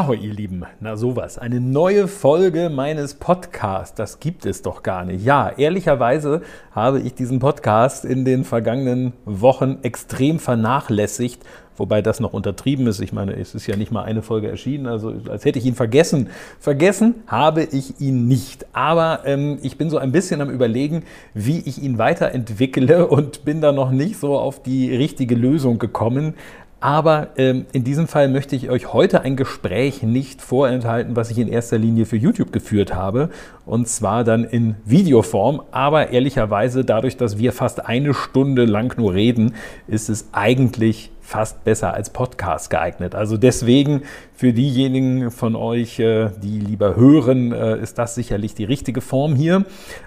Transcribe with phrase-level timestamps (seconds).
[0.00, 0.64] Ahoi, ihr Lieben.
[0.80, 1.36] Na sowas.
[1.36, 3.94] Eine neue Folge meines Podcasts.
[3.94, 5.22] Das gibt es doch gar nicht.
[5.22, 6.40] Ja, ehrlicherweise
[6.72, 11.42] habe ich diesen Podcast in den vergangenen Wochen extrem vernachlässigt.
[11.76, 13.00] Wobei das noch untertrieben ist.
[13.00, 15.74] Ich meine, es ist ja nicht mal eine Folge erschienen, also als hätte ich ihn
[15.74, 16.30] vergessen.
[16.58, 18.64] Vergessen habe ich ihn nicht.
[18.72, 21.02] Aber ähm, ich bin so ein bisschen am Überlegen,
[21.34, 26.36] wie ich ihn weiterentwickle und bin da noch nicht so auf die richtige Lösung gekommen.
[26.80, 31.38] Aber ähm, in diesem Fall möchte ich euch heute ein Gespräch nicht vorenthalten, was ich
[31.38, 33.28] in erster Linie für YouTube geführt habe.
[33.66, 35.62] Und zwar dann in Videoform.
[35.72, 39.54] Aber ehrlicherweise, dadurch, dass wir fast eine Stunde lang nur reden,
[39.88, 43.14] ist es eigentlich fast besser als Podcast geeignet.
[43.14, 44.02] Also deswegen
[44.34, 49.36] für diejenigen von euch, äh, die lieber hören, äh, ist das sicherlich die richtige Form
[49.36, 49.64] hier.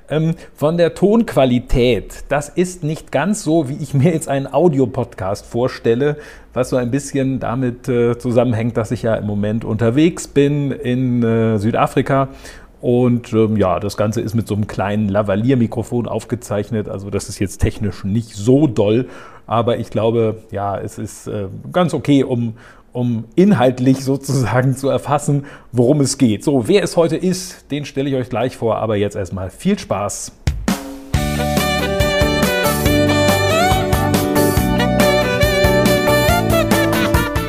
[0.10, 5.46] Ähm, von der Tonqualität, das ist nicht ganz so, wie ich mir jetzt einen Audiopodcast
[5.46, 6.18] vorstelle,
[6.52, 11.22] was so ein bisschen damit äh, zusammenhängt, dass ich ja im Moment unterwegs bin in
[11.58, 12.28] Südafrika
[12.84, 16.90] und ähm, ja, das Ganze ist mit so einem kleinen Lavalier-Mikrofon aufgezeichnet.
[16.90, 19.08] Also das ist jetzt technisch nicht so doll,
[19.48, 22.56] aber ich glaube, ja, es ist äh, ganz okay, um,
[22.92, 26.44] um inhaltlich sozusagen zu erfassen, worum es geht.
[26.44, 29.78] So, wer es heute ist, den stelle ich euch gleich vor, aber jetzt erstmal viel
[29.78, 30.32] Spaß.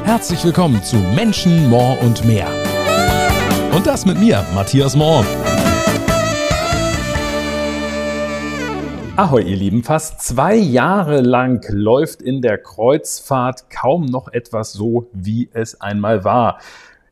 [0.05, 2.47] Herzlich willkommen zu Menschen, More und mehr.
[3.75, 5.25] Und das mit mir, Matthias More.
[9.17, 9.85] Ahoi, ihr Lieben.
[9.85, 16.25] Fast zwei Jahre lang läuft in der Kreuzfahrt kaum noch etwas so, wie es einmal
[16.25, 16.59] war.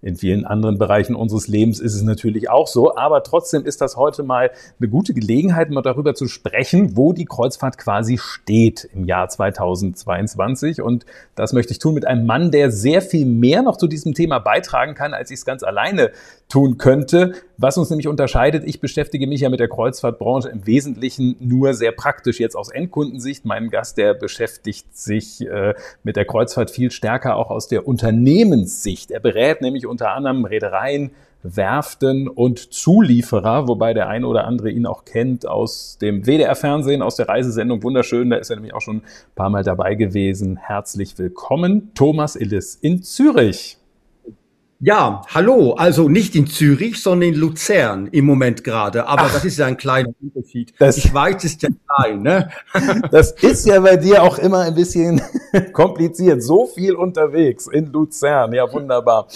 [0.04, 3.96] In vielen anderen Bereichen unseres Lebens ist es natürlich auch so, aber trotzdem ist das
[3.96, 4.50] heute mal
[4.80, 10.82] eine gute Gelegenheit, mal darüber zu sprechen, wo die Kreuzfahrt quasi steht im Jahr 2022.
[10.82, 11.06] Und
[11.36, 14.40] das möchte ich tun mit einem Mann, der sehr viel mehr noch zu diesem Thema
[14.40, 16.10] beitragen kann, als ich es ganz alleine
[16.52, 17.32] tun könnte.
[17.56, 21.92] Was uns nämlich unterscheidet, ich beschäftige mich ja mit der Kreuzfahrtbranche im Wesentlichen nur sehr
[21.92, 23.46] praktisch jetzt aus Endkundensicht.
[23.46, 29.10] Mein Gast, der beschäftigt sich äh, mit der Kreuzfahrt viel stärker auch aus der Unternehmenssicht.
[29.10, 31.12] Er berät nämlich unter anderem Reedereien,
[31.42, 37.16] Werften und Zulieferer, wobei der ein oder andere ihn auch kennt aus dem WDR-Fernsehen, aus
[37.16, 38.28] der Reisesendung Wunderschön.
[38.28, 39.02] Da ist er nämlich auch schon ein
[39.34, 40.56] paar Mal dabei gewesen.
[40.56, 43.78] Herzlich willkommen, Thomas Illis in Zürich.
[44.84, 45.74] Ja, hallo.
[45.74, 49.06] Also nicht in Zürich, sondern in Luzern im Moment gerade.
[49.06, 50.74] Aber Ach, das ist ja ein kleiner Unterschied.
[50.76, 52.50] Das, die Schweiz ist ja klein, ne?
[53.12, 55.22] Das ist ja bei dir auch immer ein bisschen
[55.72, 56.42] kompliziert.
[56.42, 58.52] So viel unterwegs in Luzern.
[58.54, 59.28] Ja, wunderbar.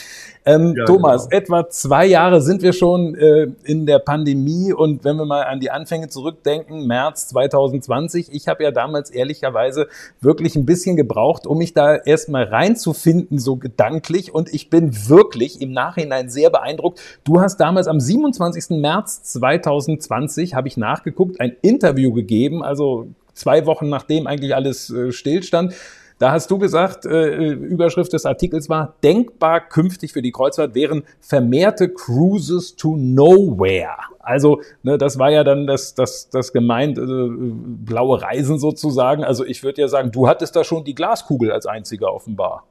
[0.47, 1.43] Ähm, ja, Thomas, genau.
[1.43, 5.59] etwa zwei Jahre sind wir schon äh, in der Pandemie und wenn wir mal an
[5.59, 9.89] die Anfänge zurückdenken, März 2020, ich habe ja damals ehrlicherweise
[10.21, 15.61] wirklich ein bisschen gebraucht, um mich da erstmal reinzufinden, so gedanklich und ich bin wirklich
[15.61, 17.01] im Nachhinein sehr beeindruckt.
[17.25, 18.79] Du hast damals am 27.
[18.81, 25.11] März 2020, habe ich nachgeguckt, ein Interview gegeben, also zwei Wochen nachdem eigentlich alles äh,
[25.11, 25.75] stillstand
[26.19, 31.03] da hast du gesagt, äh, Überschrift des Artikels war, denkbar künftig für die Kreuzfahrt wären
[31.21, 33.97] vermehrte Cruises to Nowhere.
[34.21, 39.25] Also, ne, das war ja dann das, das, das gemeint, äh, blaue Reisen sozusagen.
[39.25, 42.65] Also ich würde ja sagen, du hattest da schon die Glaskugel als einziger offenbar.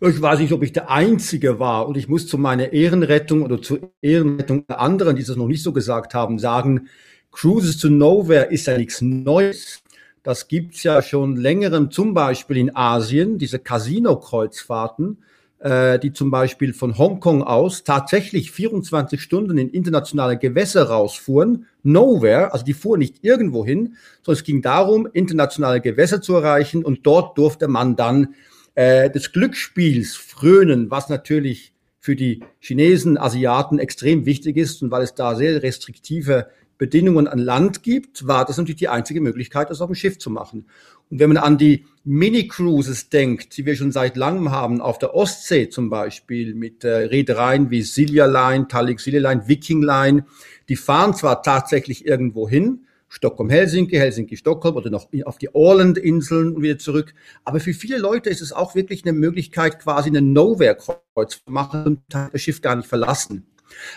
[0.00, 3.60] Ich weiß nicht, ob ich der Einzige war und ich muss zu meiner Ehrenrettung oder
[3.60, 6.88] zur Ehrenrettung der anderen, die das noch nicht so gesagt haben, sagen,
[7.32, 9.82] Cruises to Nowhere ist ja nichts Neues.
[10.22, 15.18] Das gibt's ja schon längerem, zum Beispiel in Asien, diese Casino-Kreuzfahrten,
[15.60, 21.66] äh, die zum Beispiel von Hongkong aus tatsächlich 24 Stunden in internationale Gewässer rausfuhren.
[21.82, 26.84] Nowhere, also die fuhren nicht irgendwo hin, sondern es ging darum, internationale Gewässer zu erreichen
[26.84, 28.34] und dort durfte man dann
[28.74, 35.02] äh, des Glücksspiels frönen, was natürlich für die Chinesen, Asiaten extrem wichtig ist und weil
[35.02, 36.46] es da sehr restriktive
[36.78, 40.30] Bedingungen an Land gibt, war das natürlich die einzige Möglichkeit, das auf dem Schiff zu
[40.30, 40.66] machen.
[41.10, 45.14] Und wenn man an die Mini-Cruises denkt, die wir schon seit langem haben, auf der
[45.14, 50.24] Ostsee zum Beispiel, mit äh, Reedereien wie Silja Line, Tallink Silja Line, Viking Line,
[50.68, 56.78] die fahren zwar tatsächlich irgendwo hin, Stockholm-Helsinki, Helsinki-Stockholm oder noch auf die Orland-Inseln und wieder
[56.78, 57.14] zurück.
[57.44, 61.84] Aber für viele Leute ist es auch wirklich eine Möglichkeit, quasi eine Nowhere-Kreuz zu machen
[61.84, 63.46] und das Schiff gar nicht verlassen.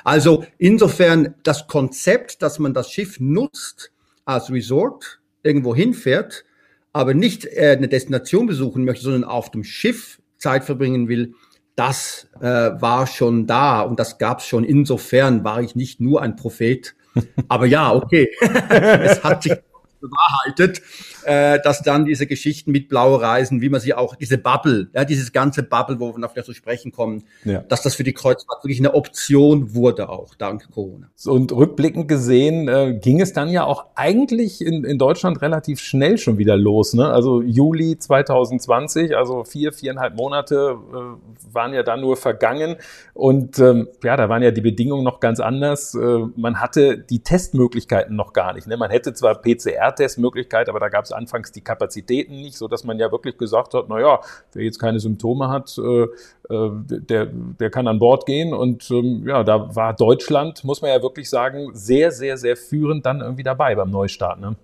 [0.03, 3.91] Also insofern das Konzept, dass man das Schiff nutzt
[4.25, 6.45] als Resort, irgendwo hinfährt,
[6.93, 11.33] aber nicht äh, eine Destination besuchen möchte, sondern auf dem Schiff Zeit verbringen will,
[11.75, 14.63] das äh, war schon da und das gab es schon.
[14.63, 16.95] Insofern war ich nicht nur ein Prophet.
[17.47, 18.29] Aber ja, okay,
[18.69, 19.53] es hat sich
[19.99, 20.81] bewahrheitet.
[21.25, 25.05] Äh, dass dann diese Geschichten mit blaue Reisen, wie man sie auch, diese Bubble, ja,
[25.05, 27.59] dieses ganze Bubble, wo wir noch zu sprechen kommen, ja.
[27.59, 31.09] dass das für die Kreuzfahrt wirklich eine Option wurde auch, dank Corona.
[31.25, 36.17] Und rückblickend gesehen äh, ging es dann ja auch eigentlich in, in Deutschland relativ schnell
[36.17, 36.93] schon wieder los.
[36.93, 37.07] Ne?
[37.07, 42.77] Also Juli 2020, also vier, viereinhalb Monate äh, waren ja dann nur vergangen.
[43.13, 45.95] Und ähm, ja, da waren ja die Bedingungen noch ganz anders.
[45.95, 48.67] Äh, man hatte die Testmöglichkeiten noch gar nicht.
[48.67, 48.77] Ne?
[48.77, 52.99] Man hätte zwar PCR-Testmöglichkeit, aber da gab es anfangs die Kapazitäten nicht, so dass man
[52.99, 54.19] ja wirklich gesagt hat, na ja,
[54.53, 58.53] wer jetzt keine Symptome hat, äh, äh, der, der kann an Bord gehen.
[58.53, 63.05] Und ähm, ja, da war Deutschland, muss man ja wirklich sagen, sehr, sehr, sehr führend
[63.05, 64.39] dann irgendwie dabei beim Neustart.
[64.39, 64.55] Ne?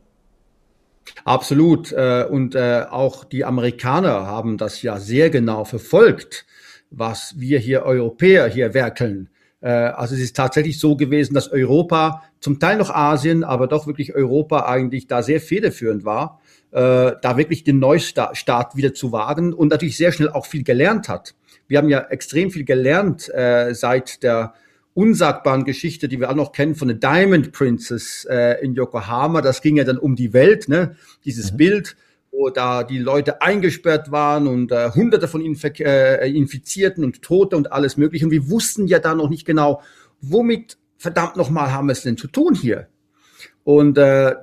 [1.24, 1.92] Absolut.
[1.92, 6.46] Äh, und auch die Amerikaner haben das ja sehr genau verfolgt,
[6.90, 9.30] was wir hier Europäer hier werkeln.
[9.60, 14.14] Also es ist tatsächlich so gewesen, dass Europa, zum Teil noch Asien, aber doch wirklich
[14.14, 16.40] Europa eigentlich da sehr federführend war,
[16.72, 21.34] da wirklich den Neustart wieder zu wagen und natürlich sehr schnell auch viel gelernt hat.
[21.68, 24.54] Wir haben ja extrem viel gelernt äh, seit der
[24.94, 29.42] unsagbaren Geschichte, die wir alle noch kennen von der Diamond Princess äh, in Yokohama.
[29.42, 30.96] Das ging ja dann um die Welt, ne?
[31.26, 31.58] Dieses mhm.
[31.58, 31.98] Bild,
[32.38, 37.58] wo da die Leute eingesperrt waren und äh, Hunderte von ihnen äh, Infizierten und Tote
[37.58, 38.26] und alles Mögliche.
[38.26, 39.82] Und wir wussten ja da noch nicht genau,
[40.22, 42.88] womit verdammt nochmal haben wir es denn zu tun hier?
[43.64, 44.36] Und äh,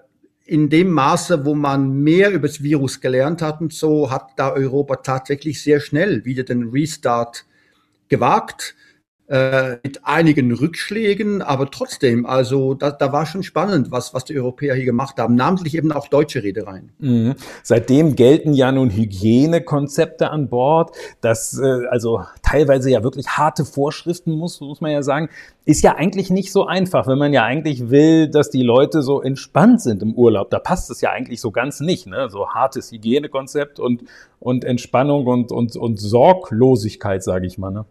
[0.44, 4.52] in dem Maße, wo man mehr über das Virus gelernt hat und so, hat da
[4.52, 7.46] Europa tatsächlich sehr schnell wieder den Restart
[8.08, 8.74] gewagt
[9.26, 14.36] äh, mit einigen Rückschlägen, aber trotzdem, also da, da war schon spannend, was, was die
[14.36, 16.92] Europäer hier gemacht haben, namentlich eben auch deutsche Reedereien.
[16.98, 17.34] Mhm.
[17.62, 24.32] Seitdem gelten ja nun Hygienekonzepte an Bord, das äh, also teilweise ja wirklich harte Vorschriften
[24.32, 25.30] muss, muss man ja sagen,
[25.64, 29.22] ist ja eigentlich nicht so einfach, wenn man ja eigentlich will, dass die Leute so
[29.22, 30.50] entspannt sind im Urlaub.
[30.50, 32.28] Da passt es ja eigentlich so ganz nicht, ne?
[32.28, 34.04] So hartes Hygienekonzept und,
[34.38, 37.70] und Entspannung und, und, und Sorglosigkeit, sage ich mal.
[37.70, 37.86] Ne?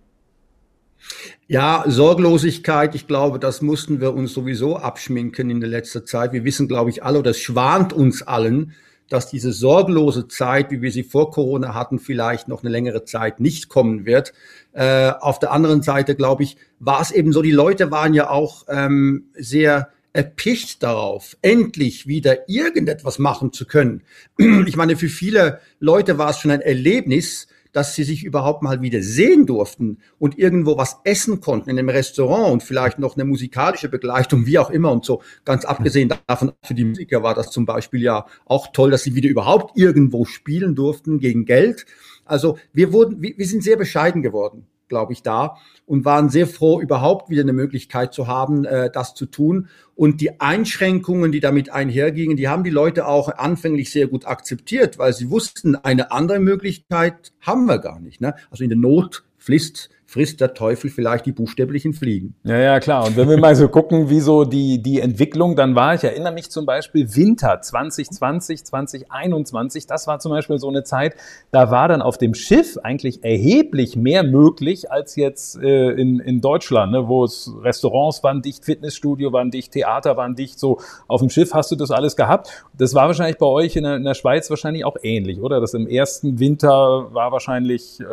[1.47, 6.33] Ja, Sorglosigkeit, ich glaube, das mussten wir uns sowieso abschminken in der letzten Zeit.
[6.33, 8.73] Wir wissen, glaube ich, alle, oder es schwant uns allen,
[9.09, 13.39] dass diese sorglose Zeit, wie wir sie vor Corona hatten, vielleicht noch eine längere Zeit
[13.39, 14.33] nicht kommen wird.
[14.71, 18.29] Äh, auf der anderen Seite, glaube ich, war es eben so, die Leute waren ja
[18.29, 24.03] auch ähm, sehr erpicht darauf, endlich wieder irgendetwas machen zu können.
[24.65, 28.81] Ich meine, für viele Leute war es schon ein Erlebnis, dass sie sich überhaupt mal
[28.81, 33.25] wieder sehen durften und irgendwo was essen konnten in einem Restaurant und vielleicht noch eine
[33.25, 35.21] musikalische Begleitung, wie auch immer und so.
[35.43, 39.15] Ganz abgesehen davon, für die Musiker war das zum Beispiel ja auch toll, dass sie
[39.15, 41.85] wieder überhaupt irgendwo spielen durften gegen Geld.
[42.23, 46.47] Also wir wurden, wir, wir sind sehr bescheiden geworden glaube ich, da und waren sehr
[46.47, 49.67] froh, überhaupt wieder eine Möglichkeit zu haben, äh, das zu tun.
[49.95, 54.97] Und die Einschränkungen, die damit einhergingen, die haben die Leute auch anfänglich sehr gut akzeptiert,
[54.97, 58.21] weil sie wussten, eine andere Möglichkeit haben wir gar nicht.
[58.21, 58.35] Ne?
[58.49, 62.35] Also in der Not frisst, frisst der Teufel vielleicht die buchstäblichen Fliegen.
[62.43, 63.05] Ja, ja, klar.
[63.05, 66.31] Und wenn wir mal so gucken, wie so die, die Entwicklung dann war, ich erinnere
[66.31, 71.15] mich zum Beispiel Winter 2020, 2021, das war zum Beispiel so eine Zeit,
[71.51, 76.39] da war dann auf dem Schiff eigentlich erheblich mehr möglich als jetzt äh, in, in
[76.39, 81.19] Deutschland, ne, wo es Restaurants waren dicht, Fitnessstudio waren dicht, Theater waren dicht, so auf
[81.19, 82.65] dem Schiff hast du das alles gehabt.
[82.77, 85.59] Das war wahrscheinlich bei euch in der, in der Schweiz wahrscheinlich auch ähnlich, oder?
[85.59, 86.69] Das im ersten Winter
[87.13, 88.05] war wahrscheinlich äh,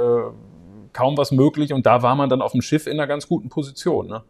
[0.92, 3.48] kaum was möglich und da war man dann auf dem Schiff in einer ganz guten
[3.48, 4.08] Position.
[4.08, 4.22] Ne?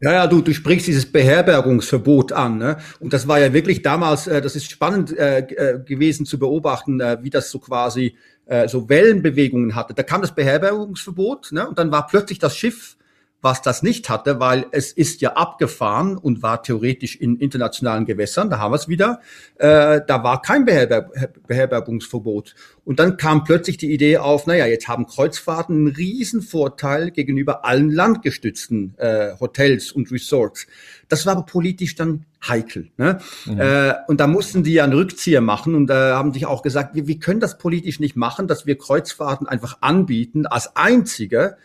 [0.00, 2.58] Ja, ja, du, du sprichst dieses Beherbergungsverbot an.
[2.58, 2.76] Ne?
[3.00, 7.00] Und das war ja wirklich damals, äh, das ist spannend äh, äh, gewesen zu beobachten,
[7.00, 9.94] äh, wie das so quasi äh, so Wellenbewegungen hatte.
[9.94, 11.66] Da kam das Beherbergungsverbot ne?
[11.68, 12.96] und dann war plötzlich das Schiff
[13.44, 18.48] was das nicht hatte, weil es ist ja abgefahren und war theoretisch in internationalen Gewässern,
[18.48, 19.20] da haben wir es wieder,
[19.56, 21.10] äh, da war kein Beherber
[21.46, 22.54] Beherbergungsverbot.
[22.86, 27.66] Und dann kam plötzlich die Idee auf, naja, jetzt haben Kreuzfahrten einen riesen Vorteil gegenüber
[27.66, 30.66] allen landgestützten äh, Hotels und Resorts.
[31.10, 32.90] Das war aber politisch dann heikel.
[32.96, 33.18] Ne?
[33.44, 33.60] Mhm.
[33.60, 36.62] Äh, und da mussten die ja einen Rückzieher machen und da äh, haben sich auch
[36.62, 41.58] gesagt, wir, wir können das politisch nicht machen, dass wir Kreuzfahrten einfach anbieten als einzige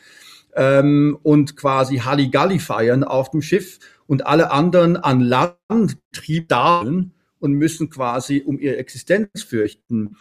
[0.56, 6.48] ähm, und quasi Halligalli feiern auf dem Schiff und alle anderen an Land trieb
[7.40, 10.16] und müssen quasi um ihre Existenz fürchten.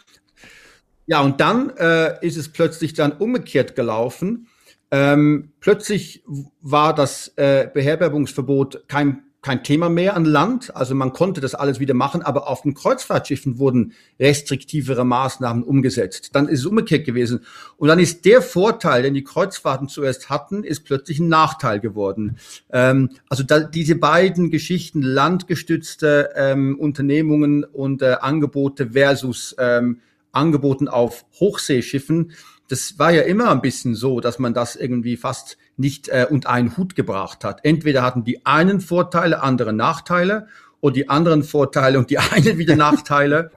[1.07, 4.49] Ja, und dann äh, ist es plötzlich dann umgekehrt gelaufen.
[4.91, 6.23] Ähm, plötzlich
[6.61, 10.75] war das äh, Beherbergungsverbot kein kein Thema mehr an Land.
[10.75, 16.31] Also man konnte das alles wieder machen, aber auf den Kreuzfahrtschiffen wurden restriktivere Maßnahmen umgesetzt.
[16.35, 17.45] Dann ist es umgekehrt gewesen.
[17.77, 22.39] Und dann ist der Vorteil, den die Kreuzfahrten zuerst hatten, ist plötzlich ein Nachteil geworden.
[22.71, 30.01] Ähm, also da, diese beiden Geschichten, landgestützte ähm, Unternehmungen und äh, Angebote versus ähm,
[30.33, 32.33] Angeboten auf Hochseeschiffen,
[32.69, 36.51] das war ja immer ein bisschen so, dass man das irgendwie fast nicht äh, unter
[36.51, 37.65] einen Hut gebracht hat.
[37.65, 40.49] Entweder hatten die einen Vorteile, andere Nachteile
[40.81, 43.51] oder die anderen Vorteile und die einen wieder Nachteile.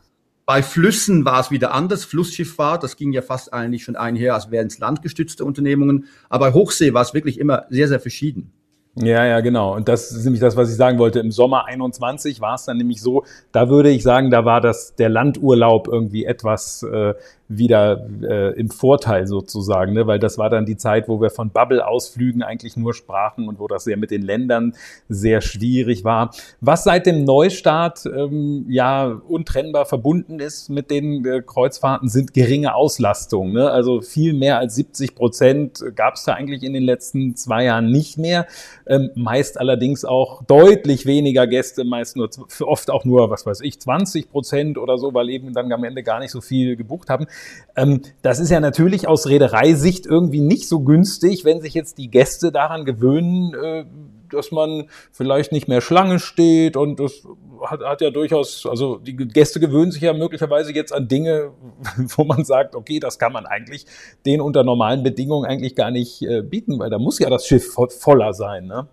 [0.45, 2.05] Bei Flüssen war es wieder anders.
[2.05, 6.05] Flussschifffahrt, das ging ja fast eigentlich schon einher, als wären es landgestützte Unternehmungen.
[6.29, 8.51] Aber bei Hochsee war es wirklich immer sehr, sehr verschieden.
[8.95, 9.73] Ja, ja, genau.
[9.75, 11.19] Und das ist nämlich das, was ich sagen wollte.
[11.21, 14.95] Im Sommer 21 war es dann nämlich so, da würde ich sagen, da war das
[14.95, 17.13] der Landurlaub irgendwie etwas äh,
[17.57, 20.07] wieder äh, im Vorteil sozusagen, ne?
[20.07, 23.67] weil das war dann die Zeit, wo wir von Bubble-Ausflügen eigentlich nur sprachen und wo
[23.67, 24.73] das sehr mit den Ländern
[25.09, 26.31] sehr schwierig war.
[26.61, 32.73] Was seit dem Neustart ähm, ja untrennbar verbunden ist mit den äh, Kreuzfahrten, sind geringe
[32.73, 33.53] Auslastungen.
[33.53, 33.69] Ne?
[33.69, 37.91] Also viel mehr als 70 Prozent gab es da eigentlich in den letzten zwei Jahren
[37.91, 38.47] nicht mehr.
[38.87, 42.29] Ähm, meist allerdings auch deutlich weniger Gäste, meist nur
[42.61, 46.03] oft auch nur, was weiß ich, 20 Prozent oder so, weil eben dann am Ende
[46.03, 47.27] gar nicht so viel gebucht haben.
[47.75, 52.09] Ähm, das ist ja natürlich aus Reedereisicht irgendwie nicht so günstig, wenn sich jetzt die
[52.09, 53.85] Gäste daran gewöhnen, äh,
[54.33, 57.23] dass man vielleicht nicht mehr Schlange steht und das
[57.65, 61.51] hat, hat ja durchaus, also die Gäste gewöhnen sich ja möglicherweise jetzt an Dinge,
[62.15, 63.85] wo man sagt, okay, das kann man eigentlich
[64.25, 67.73] den unter normalen Bedingungen eigentlich gar nicht äh, bieten, weil da muss ja das Schiff
[67.73, 68.65] voller sein.
[68.65, 68.87] Ne?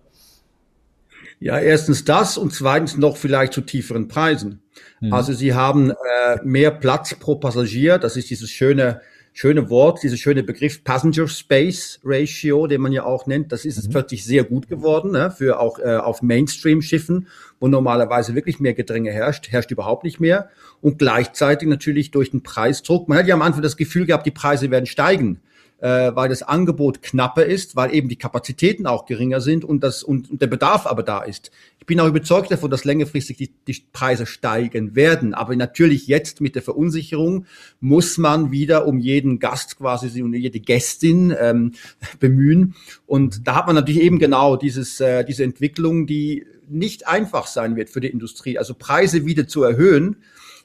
[1.41, 4.63] Ja, erstens das und zweitens noch vielleicht zu tieferen Preisen.
[5.01, 5.13] Mhm.
[5.13, 7.99] Also sie haben äh, mehr Platz pro Passagier.
[7.99, 9.01] Das ist dieses schöne,
[9.39, 13.53] schöne Wort, dieser schöne Begriff Passenger Space Ratio, den man ja auch nennt.
[13.53, 13.93] Das ist mhm.
[13.93, 17.29] plötzlich sehr gut geworden ne, für auch äh, auf Mainstream-Schiffen,
[17.61, 20.49] wo normalerweise wirklich mehr Gedränge herrscht, herrscht überhaupt nicht mehr.
[20.81, 23.09] Und gleichzeitig natürlich durch den Preisdruck.
[23.09, 25.41] Man hat ja am Anfang das Gefühl gehabt, die Preise werden steigen
[25.81, 30.03] äh, weil das Angebot knapper ist, weil eben die Kapazitäten auch geringer sind und, das,
[30.03, 31.51] und, und der Bedarf aber da ist.
[31.79, 35.35] Ich bin auch überzeugt davon, dass längerfristig die, die Preise steigen werden.
[35.35, 37.47] Aber natürlich jetzt mit der Verunsicherung
[37.81, 41.73] muss man wieder um jeden Gast quasi, um jede Gästin ähm,
[42.21, 42.75] bemühen.
[43.07, 47.77] Und da hat man natürlich eben genau dieses, äh, diese Entwicklung, die nicht einfach sein
[47.77, 48.59] wird für die Industrie.
[48.59, 50.17] Also Preise wieder zu erhöhen,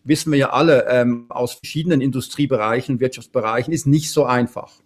[0.03, 4.82] wissen wir ja alle ähm, aus verschiedenen Industriebereichen, Wirtschaftsbereichen, ist nicht so einfach.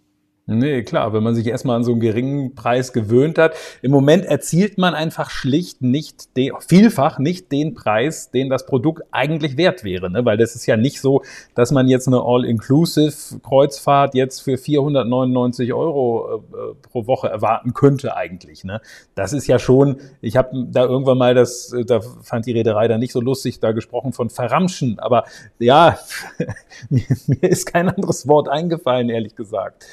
[0.50, 3.52] Nee, klar, wenn man sich erstmal an so einen geringen Preis gewöhnt hat.
[3.82, 9.02] Im Moment erzielt man einfach schlicht nicht, den, vielfach nicht den Preis, den das Produkt
[9.10, 10.08] eigentlich wert wäre.
[10.08, 10.24] Ne?
[10.24, 11.20] Weil das ist ja nicht so,
[11.54, 18.64] dass man jetzt eine All-Inclusive-Kreuzfahrt jetzt für 499 Euro äh, pro Woche erwarten könnte eigentlich.
[18.64, 18.80] Ne?
[19.14, 22.88] Das ist ja schon, ich habe da irgendwann mal das, äh, da fand die Reederei
[22.88, 24.98] da nicht so lustig, da gesprochen von verramschen.
[24.98, 25.24] Aber
[25.58, 25.98] ja,
[26.88, 29.84] mir ist kein anderes Wort eingefallen, ehrlich gesagt.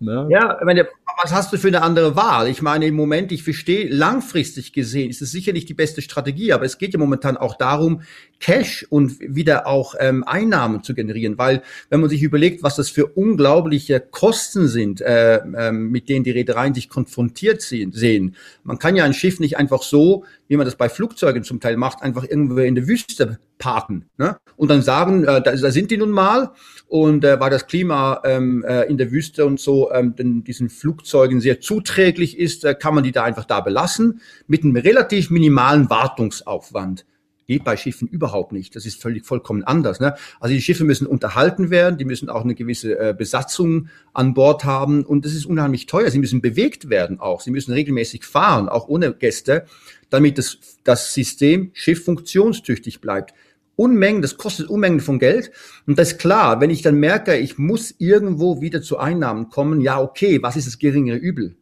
[0.00, 0.28] Ne?
[0.30, 0.88] Ja, ich meine,
[1.22, 2.48] was hast du für eine andere Wahl?
[2.48, 6.64] Ich meine, im Moment, ich verstehe, langfristig gesehen ist es sicherlich die beste Strategie, aber
[6.64, 8.00] es geht ja momentan auch darum,
[8.38, 12.88] Cash und wieder auch ähm, Einnahmen zu generieren, weil wenn man sich überlegt, was das
[12.88, 18.36] für unglaubliche Kosten sind, äh, äh, mit denen die Reedereien sich konfrontiert sehen.
[18.64, 21.76] Man kann ja ein Schiff nicht einfach so, wie man das bei Flugzeugen zum Teil
[21.76, 24.38] macht, einfach irgendwo in der Wüste parken ne?
[24.56, 26.50] und dann sagen, äh, da, da sind die nun mal
[26.88, 30.68] und äh, weil das Klima ähm, äh, in der Wüste und so ähm, den, diesen
[30.68, 35.30] Flugzeugen sehr zuträglich ist, äh, kann man die da einfach da belassen mit einem relativ
[35.30, 37.04] minimalen Wartungsaufwand
[37.50, 38.76] geht bei Schiffen überhaupt nicht.
[38.76, 39.98] Das ist völlig vollkommen anders.
[39.98, 40.14] Ne?
[40.38, 44.64] Also die Schiffe müssen unterhalten werden, die müssen auch eine gewisse äh, Besatzung an Bord
[44.64, 46.12] haben und das ist unheimlich teuer.
[46.12, 47.40] Sie müssen bewegt werden auch.
[47.40, 49.66] Sie müssen regelmäßig fahren, auch ohne Gäste,
[50.10, 53.34] damit das, das System Schiff funktionstüchtig bleibt.
[53.80, 55.50] Unmengen, das kostet Unmengen von Geld.
[55.86, 59.80] Und das ist klar, wenn ich dann merke, ich muss irgendwo wieder zu Einnahmen kommen,
[59.80, 61.56] ja, okay, was ist das geringere Übel?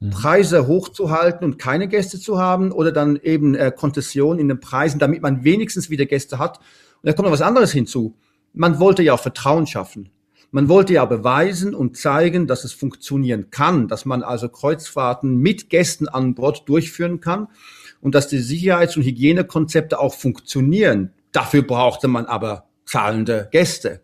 [0.00, 0.08] Mhm.
[0.08, 4.98] Preise hochzuhalten und keine Gäste zu haben oder dann eben äh, Konzession in den Preisen,
[4.98, 6.58] damit man wenigstens wieder Gäste hat.
[7.02, 8.16] Und da kommt noch was anderes hinzu.
[8.54, 10.08] Man wollte ja auch Vertrauen schaffen.
[10.52, 15.68] Man wollte ja beweisen und zeigen, dass es funktionieren kann, dass man also Kreuzfahrten mit
[15.68, 17.48] Gästen an Bord durchführen kann
[18.00, 21.10] und dass die Sicherheits- und Hygienekonzepte auch funktionieren.
[21.32, 24.02] Dafür brauchte man aber zahlende Gäste.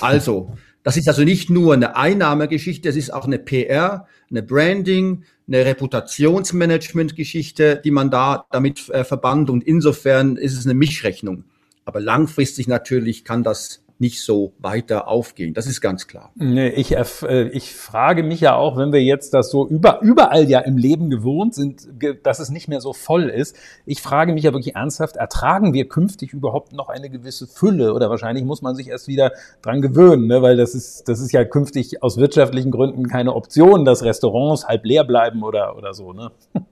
[0.00, 5.24] Also, das ist also nicht nur eine Einnahmegeschichte, es ist auch eine PR, eine Branding,
[5.48, 9.48] eine Reputationsmanagement-Geschichte, die man da damit äh, verbannt.
[9.50, 11.44] Und insofern ist es eine Mischrechnung.
[11.84, 15.54] Aber langfristig natürlich kann das nicht so weiter aufgehen.
[15.54, 16.30] Das ist ganz klar.
[16.34, 20.48] Nee, ich, äh, ich frage mich ja auch, wenn wir jetzt das so über, überall
[20.48, 21.88] ja im Leben gewohnt sind,
[22.22, 23.56] dass es nicht mehr so voll ist.
[23.86, 27.94] Ich frage mich ja wirklich ernsthaft, ertragen wir künftig überhaupt noch eine gewisse Fülle?
[27.94, 30.42] Oder wahrscheinlich muss man sich erst wieder dran gewöhnen, ne?
[30.42, 34.84] weil das ist, das ist ja künftig aus wirtschaftlichen Gründen keine Option, dass Restaurants halb
[34.84, 36.12] leer bleiben oder, oder so.
[36.12, 36.32] Ne?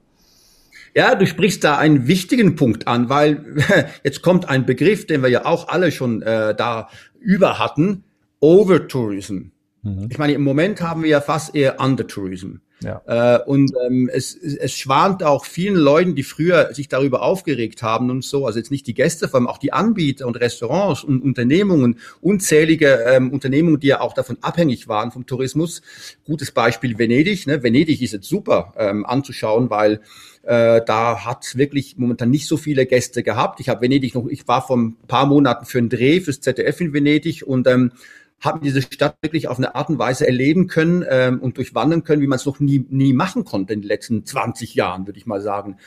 [0.97, 3.57] Ja, du sprichst da einen wichtigen Punkt an, weil
[4.05, 6.87] jetzt kommt ein Begriff, den wir ja auch alle schon äh, da
[7.25, 8.03] über hatten,
[8.39, 9.51] Overtourism.
[9.81, 10.07] Mhm.
[10.09, 12.57] Ich meine, im Moment haben wir ja fast eher Undertourism.
[12.81, 13.01] Ja.
[13.05, 18.09] Äh, und ähm, es, es schwant auch vielen Leuten, die früher sich darüber aufgeregt haben
[18.09, 21.21] und so, also jetzt nicht die Gäste, vor allem auch die Anbieter und Restaurants und
[21.21, 25.81] Unternehmungen, unzählige ähm, Unternehmungen, die ja auch davon abhängig waren vom Tourismus.
[26.25, 27.47] Gutes Beispiel Venedig.
[27.47, 27.63] Ne?
[27.63, 30.01] Venedig ist jetzt super ähm, anzuschauen, weil
[30.43, 33.61] äh, da hat wirklich momentan nicht so viele Gäste gehabt.
[33.61, 36.81] Ich habe Venedig noch, ich war vor ein paar Monaten für einen Dreh fürs ZDF
[36.81, 37.93] in Venedig und ähm,
[38.41, 42.21] habe diese Stadt wirklich auf eine Art und Weise erleben können ähm, und durchwandern können,
[42.21, 45.25] wie man es noch nie, nie machen konnte in den letzten 20 Jahren, würde ich
[45.25, 45.77] mal sagen.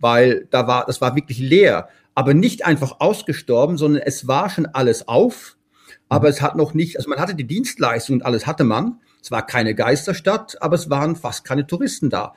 [0.00, 4.66] Weil da war, das war wirklich leer, aber nicht einfach ausgestorben, sondern es war schon
[4.66, 5.56] alles auf,
[6.08, 9.00] aber es hat noch nicht, also man hatte die Dienstleistung und alles hatte man.
[9.22, 12.34] Es war keine Geisterstadt, aber es waren fast keine Touristen da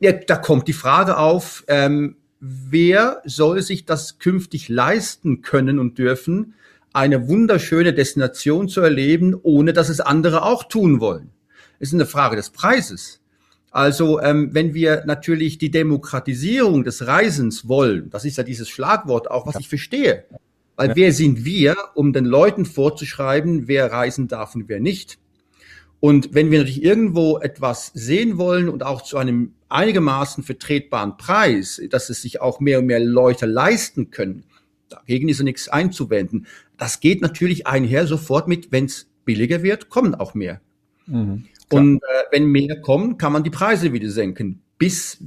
[0.00, 5.98] ja, da kommt die Frage auf, ähm, wer soll sich das künftig leisten können und
[5.98, 6.54] dürfen,
[6.92, 11.30] eine wunderschöne Destination zu erleben, ohne dass es andere auch tun wollen?
[11.78, 13.20] Es ist eine Frage des Preises.
[13.70, 19.30] Also ähm, wenn wir natürlich die Demokratisierung des Reisens wollen, das ist ja dieses Schlagwort
[19.30, 20.24] auch, was ich verstehe.
[20.76, 20.96] Weil ja.
[20.96, 25.18] wer sind wir, um den Leuten vorzuschreiben, wer reisen darf und wer nicht?
[26.00, 31.80] Und wenn wir natürlich irgendwo etwas sehen wollen und auch zu einem einigermaßen vertretbaren Preis,
[31.90, 34.44] dass es sich auch mehr und mehr Leute leisten können,
[34.90, 36.46] dagegen ist ja nichts einzuwenden.
[36.76, 40.60] Das geht natürlich einher sofort mit, wenn es billiger wird, kommen auch mehr.
[41.06, 44.62] Mhm, und äh, wenn mehr kommen, kann man die Preise wieder senken.
[44.78, 45.22] Bis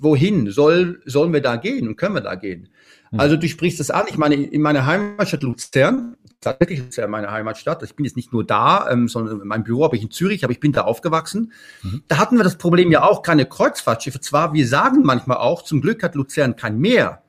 [0.00, 2.68] wohin soll, sollen wir da gehen und können wir da gehen?
[3.10, 3.20] Mhm.
[3.20, 4.06] Also du sprichst das an.
[4.08, 7.82] Ich meine, in meiner Heimatstadt Luzern, tatsächlich ist ja meine Heimatstadt.
[7.82, 10.52] Ich bin jetzt nicht nur da, ähm, sondern mein Büro habe ich in Zürich, aber
[10.52, 11.52] ich bin da aufgewachsen.
[11.82, 12.02] Mhm.
[12.08, 14.20] Da hatten wir das Problem ja auch keine Kreuzfahrtschiffe.
[14.20, 17.22] Zwar, wir sagen manchmal auch, zum Glück hat Luzern kein Meer.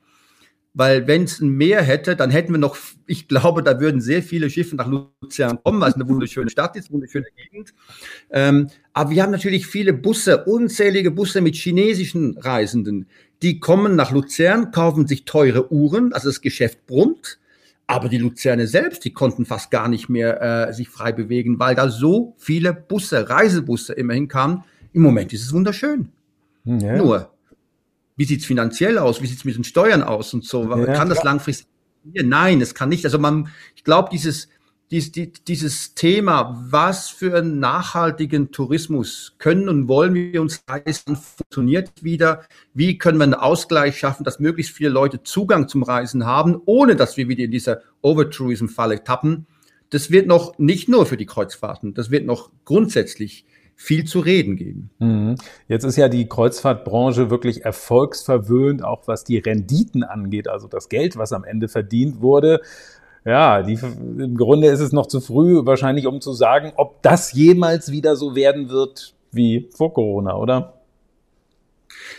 [0.80, 4.24] Weil wenn es ein Meer hätte, dann hätten wir noch, ich glaube, da würden sehr
[4.24, 7.74] viele Schiffe nach Luzern kommen, weil es eine wunderschöne Stadt ist, wunderschöne Gegend.
[8.32, 13.08] Ähm, aber wir haben natürlich viele Busse, unzählige Busse mit chinesischen Reisenden.
[13.42, 17.40] Die kommen nach Luzern, kaufen sich teure Uhren, also das Geschäft brummt.
[17.86, 21.76] Aber die Luzerne selbst, die konnten fast gar nicht mehr äh, sich frei bewegen, weil
[21.76, 24.64] da so viele Busse, Reisebusse immerhin kamen.
[24.94, 26.08] Im Moment ist es wunderschön.
[26.64, 26.96] Ja.
[26.96, 27.34] Nur,
[28.20, 29.22] wie sieht's finanziell aus?
[29.22, 30.70] Wie sieht's mit den Steuern aus und so?
[30.70, 31.68] Ja, kann das langfristig?
[32.04, 33.06] Nein, es kann nicht.
[33.06, 34.50] Also man, ich glaube, dieses
[34.92, 41.16] dies, die, dieses Thema, was für einen nachhaltigen Tourismus können und wollen wir uns leisten,
[41.16, 42.44] funktioniert wieder.
[42.74, 46.98] Wie können wir einen Ausgleich schaffen, dass möglichst viele Leute Zugang zum Reisen haben, ohne
[46.98, 49.48] dass wir wieder in dieser Overtourism-Falle tappen.
[49.92, 53.46] Das wird noch nicht nur für die Kreuzfahrten, das wird noch grundsätzlich
[53.82, 54.90] viel zu reden geben.
[55.00, 55.36] Mhm.
[55.68, 61.18] Jetzt ist ja die Kreuzfahrtbranche wirklich erfolgsverwöhnt, auch was die Renditen angeht, also das Geld,
[61.18, 62.62] was am Ende verdient wurde
[63.26, 67.34] ja, die, im Grunde ist es noch zu früh wahrscheinlich, um zu sagen, ob das
[67.34, 70.74] jemals wieder so werden wird wie vor Corona, oder?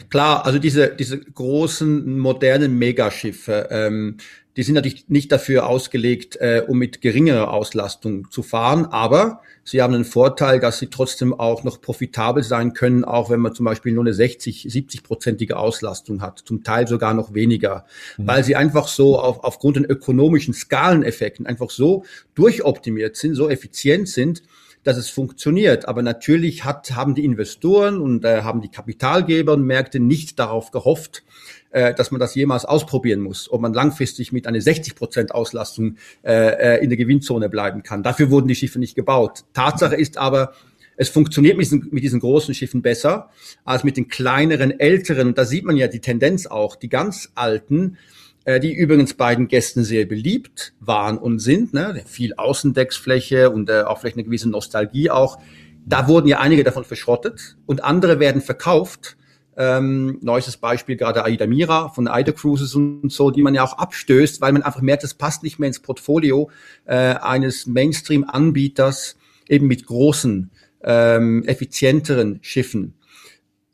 [0.09, 4.19] Klar, also diese, diese großen modernen Megaschiffe, ähm,
[4.61, 9.81] die sind natürlich nicht dafür ausgelegt, äh, um mit geringerer Auslastung zu fahren, aber sie
[9.81, 13.65] haben einen Vorteil, dass sie trotzdem auch noch profitabel sein können, auch wenn man zum
[13.65, 17.87] Beispiel nur eine 60, 70-prozentige Auslastung hat, zum Teil sogar noch weniger,
[18.19, 18.27] mhm.
[18.27, 24.11] weil sie einfach so auf, aufgrund den ökonomischen Skaleneffekten einfach so durchoptimiert sind, so effizient
[24.11, 24.43] sind,
[24.83, 25.89] dass es funktioniert.
[25.89, 30.71] Aber natürlich hat, haben die Investoren und äh, haben die Kapitalgeber und Märkte nicht darauf
[30.71, 31.23] gehofft,
[31.71, 35.97] äh, dass man das jemals ausprobieren muss, ob man langfristig mit einer 60 Prozent Auslastung
[36.23, 38.03] äh, äh, in der Gewinnzone bleiben kann.
[38.03, 39.45] Dafür wurden die Schiffe nicht gebaut.
[39.53, 40.53] Tatsache ist aber,
[40.97, 43.31] es funktioniert mit diesen, mit diesen großen Schiffen besser
[43.65, 45.29] als mit den kleineren, älteren.
[45.29, 46.77] Und da sieht man ja die Tendenz auch.
[46.77, 47.97] Die ganz alten,
[48.45, 52.03] äh, die übrigens beiden Gästen sehr beliebt waren und sind, ne?
[52.05, 55.39] viel Außendecksfläche und äh, auch vielleicht eine gewisse Nostalgie auch.
[55.87, 59.17] Da wurden ja einige davon verschrottet und andere werden verkauft
[59.61, 63.77] ähm, neuestes Beispiel gerade Aida Mira von Aida Cruises und so, die man ja auch
[63.77, 66.51] abstößt, weil man einfach merkt, das passt nicht mehr ins Portfolio
[66.87, 69.19] äh, eines Mainstream-Anbieters
[69.51, 70.51] eben mit großen,
[70.83, 72.95] ähm, effizienteren Schiffen.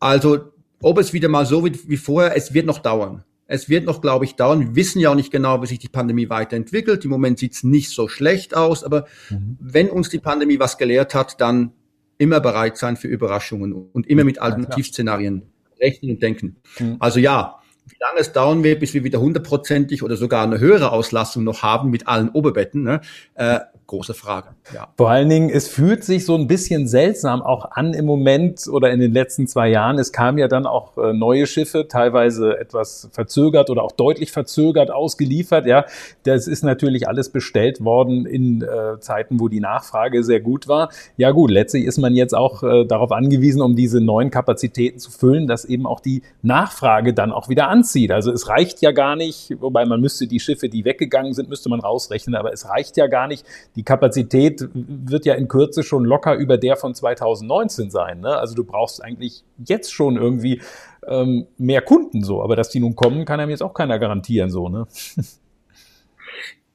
[0.01, 0.51] Also
[0.83, 3.23] ob es wieder mal so wird wie vorher, es wird noch dauern.
[3.47, 4.59] Es wird noch, glaube ich, dauern.
[4.61, 7.05] Wir wissen ja auch nicht genau, wie sich die Pandemie weiterentwickelt.
[7.05, 9.57] Im Moment sieht es nicht so schlecht aus, aber mhm.
[9.61, 11.71] wenn uns die Pandemie was gelehrt hat, dann
[12.19, 15.43] immer bereit sein für Überraschungen und immer mit Alternativszenarien
[15.81, 16.57] rechnen und denken.
[16.79, 16.97] Mhm.
[16.99, 20.93] Also ja, wie lange es dauern wird, bis wir wieder hundertprozentig oder sogar eine höhere
[20.93, 23.01] Auslastung noch haben mit allen Oberbetten, ne?
[23.35, 24.49] äh, große Frage.
[24.75, 24.89] Ja.
[24.97, 28.91] Vor allen Dingen, es fühlt sich so ein bisschen seltsam auch an im Moment oder
[28.91, 29.99] in den letzten zwei Jahren.
[29.99, 34.91] Es kamen ja dann auch äh, neue Schiffe, teilweise etwas verzögert oder auch deutlich verzögert
[34.91, 35.67] ausgeliefert.
[35.67, 35.85] Ja,
[36.25, 40.91] das ist natürlich alles bestellt worden in äh, Zeiten, wo die Nachfrage sehr gut war.
[41.17, 45.11] Ja gut, letztlich ist man jetzt auch äh, darauf angewiesen, um diese neuen Kapazitäten zu
[45.11, 48.11] füllen, dass eben auch die Nachfrage dann auch wieder anzieht.
[48.11, 51.69] Also es reicht ja gar nicht, wobei man müsste die Schiffe, die weggegangen sind, müsste
[51.69, 56.05] man rausrechnen, aber es reicht ja gar nicht, die Kapazität wird ja in Kürze schon
[56.05, 58.21] locker über der von 2019 sein.
[58.21, 58.37] Ne?
[58.37, 60.63] Also du brauchst eigentlich jetzt schon irgendwie
[61.07, 62.43] ähm, mehr Kunden so.
[62.43, 64.69] Aber dass die nun kommen, kann einem jetzt auch keiner garantieren so.
[64.69, 64.87] Ne?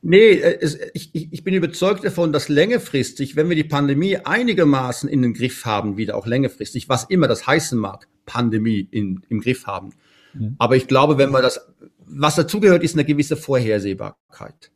[0.03, 5.07] Nee, äh, es, ich, ich bin überzeugt davon, dass längerfristig, wenn wir die Pandemie einigermaßen
[5.07, 9.41] in den Griff haben, wieder auch längerfristig, was immer das heißen mag, Pandemie in, im
[9.41, 9.91] Griff haben.
[10.33, 10.55] Mhm.
[10.57, 14.71] Aber ich glaube, wenn wir das, was dazugehört, ist eine gewisse Vorhersehbarkeit,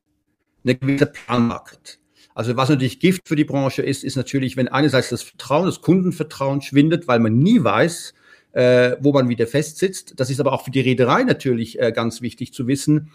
[0.64, 1.98] eine gewisse Planbarkeit.
[2.36, 5.82] Also was natürlich Gift für die Branche ist, ist natürlich, wenn einerseits das Vertrauen, das
[5.82, 8.14] Kundenvertrauen schwindet, weil man nie weiß,
[8.52, 10.14] äh, wo man wieder festsitzt.
[10.18, 13.12] Das ist aber auch für die Reederei natürlich äh, ganz wichtig zu wissen,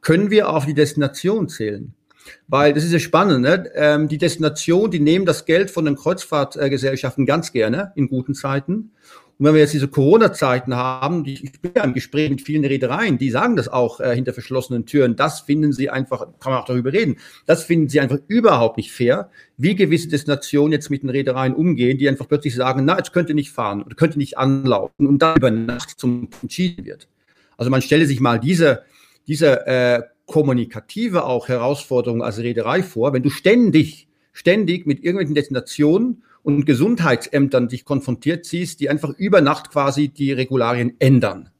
[0.00, 1.94] können wir auf die Destination zählen?
[2.48, 3.70] Weil das ist ja spannend, ne?
[3.74, 8.90] ähm, die Destination, die nehmen das Geld von den Kreuzfahrtgesellschaften ganz gerne in guten Zeiten
[9.38, 13.18] und wenn wir jetzt diese Corona-Zeiten haben, ich bin ja im Gespräch mit vielen Reedereien,
[13.18, 16.64] die sagen das auch äh, hinter verschlossenen Türen, das finden sie einfach, kann man auch
[16.64, 21.10] darüber reden, das finden sie einfach überhaupt nicht fair, wie gewisse Destinationen jetzt mit den
[21.10, 24.18] Reedereien umgehen, die einfach plötzlich sagen, na, jetzt könnt ihr nicht fahren oder könnt ihr
[24.18, 27.06] nicht anlaufen und dann über Nacht zum entschieden wird.
[27.58, 28.84] Also man stelle sich mal diese,
[29.26, 36.22] diese äh, kommunikative auch Herausforderung als Reederei vor, wenn du ständig, ständig mit irgendwelchen Destinationen
[36.46, 41.50] und Gesundheitsämtern dich konfrontiert siehst, die einfach über Nacht quasi die Regularien ändern.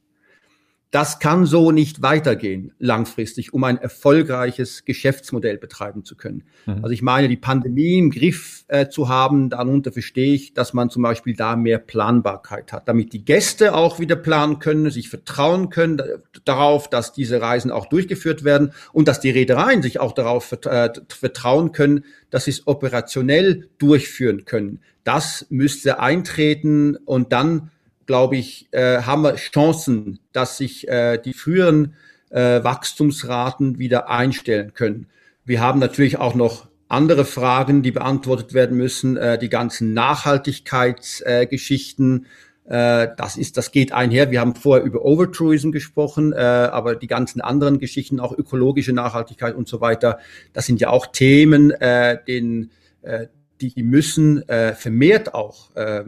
[0.92, 6.44] Das kann so nicht weitergehen langfristig, um ein erfolgreiches Geschäftsmodell betreiben zu können.
[6.64, 6.76] Mhm.
[6.76, 10.88] Also ich meine, die Pandemie im Griff äh, zu haben, darunter verstehe ich, dass man
[10.88, 15.70] zum Beispiel da mehr Planbarkeit hat, damit die Gäste auch wieder planen können, sich vertrauen
[15.70, 16.00] können
[16.44, 20.90] darauf, dass diese Reisen auch durchgeführt werden und dass die Reedereien sich auch darauf äh,
[21.08, 24.80] vertrauen können, dass sie es operationell durchführen können.
[25.02, 27.70] Das müsste eintreten und dann
[28.06, 31.94] glaube ich, äh, haben wir Chancen, dass sich äh, die früheren
[32.30, 35.06] äh, Wachstumsraten wieder einstellen können.
[35.44, 42.26] Wir haben natürlich auch noch andere Fragen, die beantwortet werden müssen, äh, die ganzen Nachhaltigkeitsgeschichten.
[42.64, 44.30] Äh, das ist, das geht einher.
[44.30, 49.54] Wir haben vorher über Overtourism gesprochen, äh, aber die ganzen anderen Geschichten, auch ökologische Nachhaltigkeit
[49.54, 50.18] und so weiter,
[50.52, 52.70] das sind ja auch Themen, äh, den,
[53.02, 53.28] äh,
[53.60, 56.04] die müssen äh, vermehrt auch äh,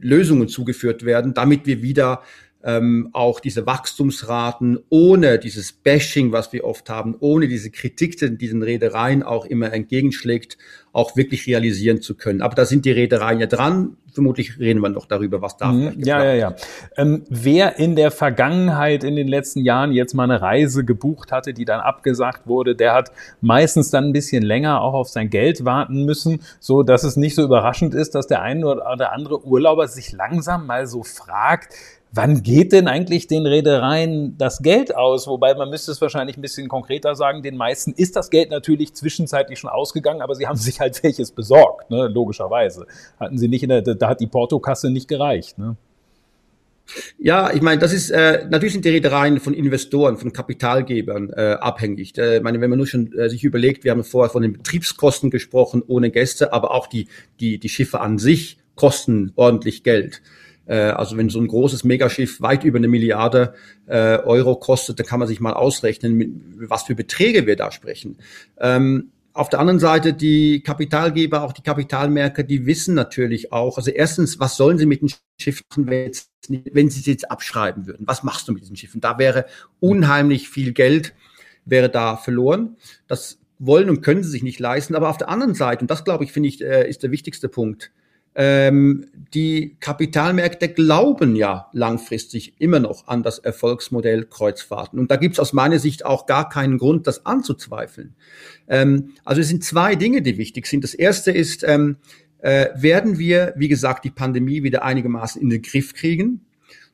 [0.00, 2.22] Lösungen zugeführt werden, damit wir wieder
[2.64, 8.36] ähm, auch diese Wachstumsraten ohne dieses Bashing, was wir oft haben, ohne diese Kritik, die
[8.36, 10.58] diesen Reedereien auch immer entgegenschlägt,
[10.92, 12.42] auch wirklich realisieren zu können.
[12.42, 13.96] Aber da sind die Reedereien ja dran.
[14.12, 16.54] Vermutlich reden wir noch darüber, was da mhm, Ja, ja, ja.
[16.96, 21.54] Ähm, wer in der Vergangenheit, in den letzten Jahren jetzt mal eine Reise gebucht hatte,
[21.54, 25.64] die dann abgesagt wurde, der hat meistens dann ein bisschen länger auch auf sein Geld
[25.64, 29.86] warten müssen, so dass es nicht so überraschend ist, dass der eine oder andere Urlauber
[29.86, 31.74] sich langsam mal so fragt,
[32.10, 35.26] Wann geht denn eigentlich den Reedereien das Geld aus?
[35.26, 37.42] Wobei man müsste es wahrscheinlich ein bisschen konkreter sagen.
[37.42, 41.32] Den meisten ist das Geld natürlich zwischenzeitlich schon ausgegangen, aber sie haben sich halt welches
[41.32, 42.08] besorgt, ne?
[42.08, 42.86] logischerweise.
[43.20, 45.58] Hatten sie nicht in der, da hat die Portokasse nicht gereicht.
[45.58, 45.76] Ne?
[47.18, 51.56] Ja, ich meine, das ist äh, natürlich sind die Reedereien von Investoren, von Kapitalgebern äh,
[51.60, 52.16] abhängig.
[52.16, 54.54] Äh, ich meine, wenn man nur schon äh, sich überlegt, wir haben vorher von den
[54.54, 57.08] Betriebskosten gesprochen, ohne Gäste, aber auch die
[57.40, 60.22] die die Schiffe an sich kosten ordentlich Geld.
[60.68, 63.54] Äh, also wenn so ein großes Megaschiff weit über eine Milliarde
[63.86, 66.30] äh, Euro kostet, dann kann man sich mal ausrechnen, mit,
[66.68, 68.18] was für Beträge wir da sprechen.
[68.58, 73.90] Ähm, auf der anderen Seite die Kapitalgeber, auch die Kapitalmärkte, die wissen natürlich auch, also
[73.90, 77.86] erstens, was sollen sie mit den Schiffen machen, wenn, jetzt, wenn sie es jetzt abschreiben
[77.86, 78.06] würden?
[78.06, 79.00] Was machst du mit diesen Schiffen?
[79.00, 79.46] Da wäre
[79.78, 81.14] unheimlich viel Geld,
[81.64, 82.76] wäre da verloren.
[83.06, 84.96] Das wollen und können sie sich nicht leisten.
[84.96, 87.48] Aber auf der anderen Seite, und das glaube ich, finde ich, äh, ist der wichtigste
[87.48, 87.92] Punkt,
[88.40, 95.00] ähm, die Kapitalmärkte glauben ja langfristig immer noch an das Erfolgsmodell Kreuzfahrten.
[95.00, 98.14] Und da gibt es aus meiner Sicht auch gar keinen Grund, das anzuzweifeln.
[98.68, 100.84] Ähm, also es sind zwei Dinge, die wichtig sind.
[100.84, 101.96] Das erste ist, ähm,
[102.38, 106.46] äh, werden wir, wie gesagt, die Pandemie wieder einigermaßen in den Griff kriegen?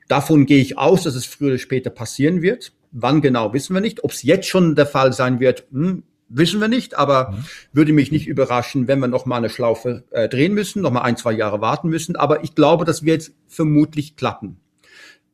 [0.08, 2.72] Davon gehe ich aus, dass es früher oder später passieren wird.
[2.90, 4.02] Wann genau, wissen wir nicht.
[4.02, 6.04] Ob es jetzt schon der Fall sein wird, hm,
[6.36, 6.96] wissen wir nicht.
[6.96, 7.44] Aber mhm.
[7.72, 11.02] würde mich nicht überraschen, wenn wir noch mal eine Schlaufe äh, drehen müssen, noch mal
[11.02, 12.16] ein, zwei Jahre warten müssen.
[12.16, 14.58] Aber ich glaube, das wird vermutlich klappen.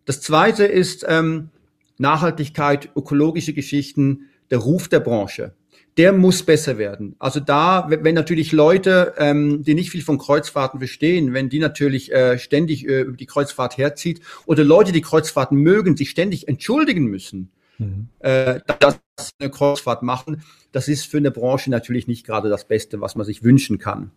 [0.04, 1.50] Das Zweite ist ähm,
[1.98, 5.54] Nachhaltigkeit, ökologische Geschichten, der Ruf der Branche
[5.96, 7.16] der muss besser werden.
[7.18, 12.12] Also da, wenn natürlich Leute, ähm, die nicht viel von Kreuzfahrten verstehen, wenn die natürlich
[12.12, 17.04] äh, ständig äh, über die Kreuzfahrt herzieht oder Leute, die Kreuzfahrten mögen, sich ständig entschuldigen
[17.04, 18.08] müssen, mhm.
[18.20, 19.00] äh, dass
[19.38, 23.26] eine Kreuzfahrt machen, das ist für eine Branche natürlich nicht gerade das Beste, was man
[23.26, 24.12] sich wünschen kann.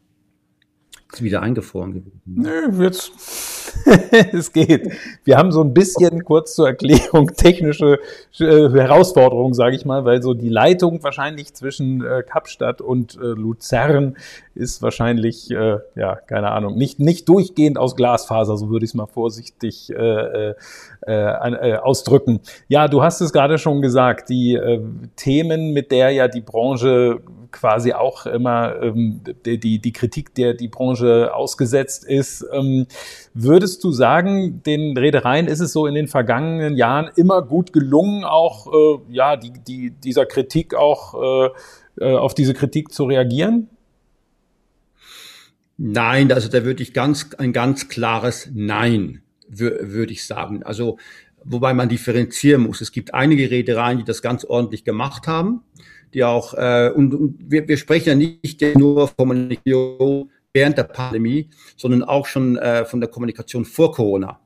[1.12, 2.21] Ist wieder eingefroren gewesen.
[2.26, 3.12] Nö, jetzt.
[4.32, 4.92] es geht.
[5.24, 8.00] Wir haben so ein bisschen kurz zur Erklärung technische
[8.40, 13.20] äh, Herausforderungen, sage ich mal, weil so die Leitung wahrscheinlich zwischen äh, Kapstadt und äh,
[13.20, 14.18] Luzern
[14.56, 18.96] ist wahrscheinlich, äh, ja, keine Ahnung, nicht, nicht durchgehend aus Glasfaser, so würde ich es
[18.96, 20.54] mal vorsichtig äh, äh,
[21.08, 22.40] äh, ausdrücken.
[22.68, 24.82] Ja, du hast es gerade schon gesagt, die äh,
[25.16, 27.22] Themen, mit der ja die Branche
[27.54, 32.46] quasi auch immer ähm, die, die Kritik, der die Branche ausgesetzt ist.
[32.52, 32.88] Ähm,
[33.34, 38.24] würdest du sagen, den Reedereien ist es so in den vergangenen Jahren immer gut gelungen,
[38.24, 41.50] auch äh, ja, die, die, dieser Kritik auch äh,
[42.00, 43.69] äh auf diese Kritik zu reagieren?
[45.78, 50.63] Nein, also da würde ich ganz ein ganz klares Nein würde ich sagen.
[50.63, 50.98] Also
[51.43, 52.82] wobei man differenzieren muss.
[52.82, 55.62] Es gibt einige Reedereien, die das ganz ordentlich gemacht haben
[56.13, 61.50] die auch, äh, und, und wir, wir sprechen ja nicht nur Kommunikation während der Pandemie,
[61.76, 64.39] sondern auch schon äh, von der Kommunikation vor Corona.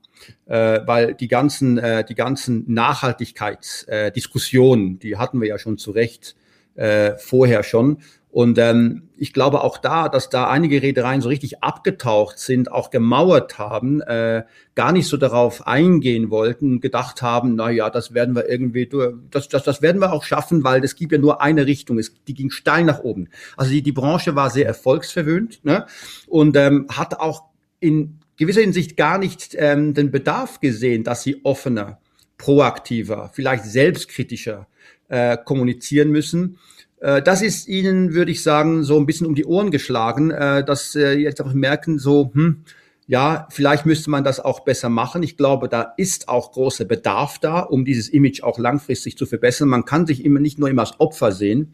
[0.48, 5.92] Äh, weil die ganzen, äh, die ganzen Nachhaltigkeitsdiskussionen, äh, die hatten wir ja schon zu
[5.92, 6.36] Recht
[6.76, 8.00] äh, vorher schon.
[8.38, 12.92] Und ähm, ich glaube auch da, dass da einige Reedereien so richtig abgetaucht sind, auch
[12.92, 14.44] gemauert haben, äh,
[14.76, 18.88] gar nicht so darauf eingehen wollten, gedacht haben, na ja, das werden wir irgendwie,
[19.32, 22.14] das, das, das werden wir auch schaffen, weil es gibt ja nur eine Richtung, es,
[22.28, 23.30] die ging steil nach oben.
[23.56, 25.88] Also die, die Branche war sehr erfolgsverwöhnt ne?
[26.28, 27.46] und ähm, hat auch
[27.80, 31.98] in gewisser Hinsicht gar nicht ähm, den Bedarf gesehen, dass sie offener,
[32.38, 34.68] proaktiver, vielleicht selbstkritischer
[35.08, 36.60] äh, kommunizieren müssen
[37.00, 40.94] das ist ihnen, würde ich sagen, so ein bisschen um die Ohren geschlagen, äh, dass
[40.94, 42.64] sie jetzt auch merken, so, hm,
[43.10, 45.24] ja, vielleicht müsste man das auch besser machen.
[45.24, 49.70] Ich glaube, da ist auch großer Bedarf da, um dieses Image auch langfristig zu verbessern.
[49.70, 51.74] Man kann sich immer nicht nur immer als Opfer sehen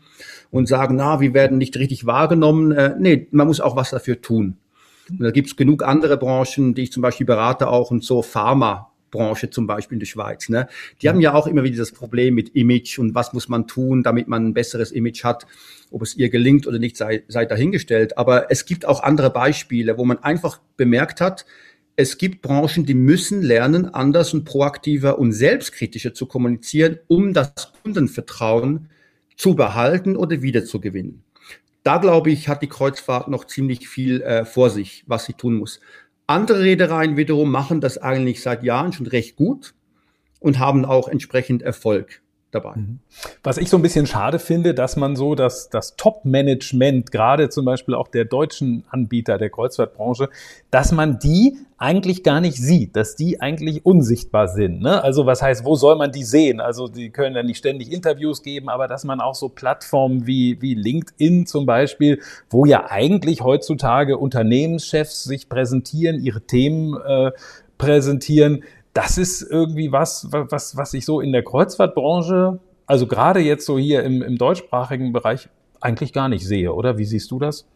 [0.52, 2.72] und sagen, na, wir werden nicht richtig wahrgenommen.
[2.72, 4.58] Äh, nee, man muss auch was dafür tun.
[5.10, 8.22] Und da gibt es genug andere Branchen, die ich zum Beispiel berate auch und so
[8.22, 10.49] Pharma Branche zum Beispiel in der Schweiz.
[10.49, 10.67] Ne?
[11.02, 14.04] Die haben ja auch immer wieder das Problem mit Image und was muss man tun,
[14.04, 15.45] damit man ein besseres Image hat.
[15.91, 18.17] Ob es ihr gelingt oder nicht, sei, sei dahingestellt.
[18.17, 21.45] Aber es gibt auch andere Beispiele, wo man einfach bemerkt hat,
[21.95, 27.71] es gibt Branchen, die müssen lernen, anders und proaktiver und selbstkritischer zu kommunizieren, um das
[27.84, 28.89] Kundenvertrauen
[29.36, 31.23] zu behalten oder wiederzugewinnen.
[31.84, 35.56] Da glaube ich, hat die Kreuzfahrt noch ziemlich viel äh, vor sich, was sie tun
[35.56, 35.82] muss.
[36.34, 39.76] Andere Reedereien wiederum machen das eigentlich seit Jahren schon recht gut
[40.39, 42.23] und haben auch entsprechend Erfolg
[42.54, 42.76] dabei.
[42.76, 43.00] Mhm.
[43.44, 47.66] Was ich so ein bisschen schade finde, dass man so das, das Top-Management, gerade zum
[47.66, 50.30] Beispiel auch der deutschen Anbieter der Kreuzfahrtbranche,
[50.72, 54.82] dass man die eigentlich gar nicht sieht, dass die eigentlich unsichtbar sind.
[54.82, 55.04] Ne?
[55.04, 56.62] Also was heißt, wo soll man die sehen?
[56.62, 60.62] Also die können ja nicht ständig Interviews geben, aber dass man auch so Plattformen wie,
[60.62, 67.32] wie LinkedIn zum Beispiel, wo ja eigentlich heutzutage Unternehmenschefs sich präsentieren, ihre Themen äh,
[67.78, 73.65] präsentieren, das ist irgendwie was, was, was ich so in der Kreuzfahrtbranche, also gerade jetzt
[73.65, 75.49] so hier im, im deutschsprachigen Bereich,
[75.82, 76.97] eigentlich gar nicht sehe, oder?
[76.97, 77.67] Wie siehst du das?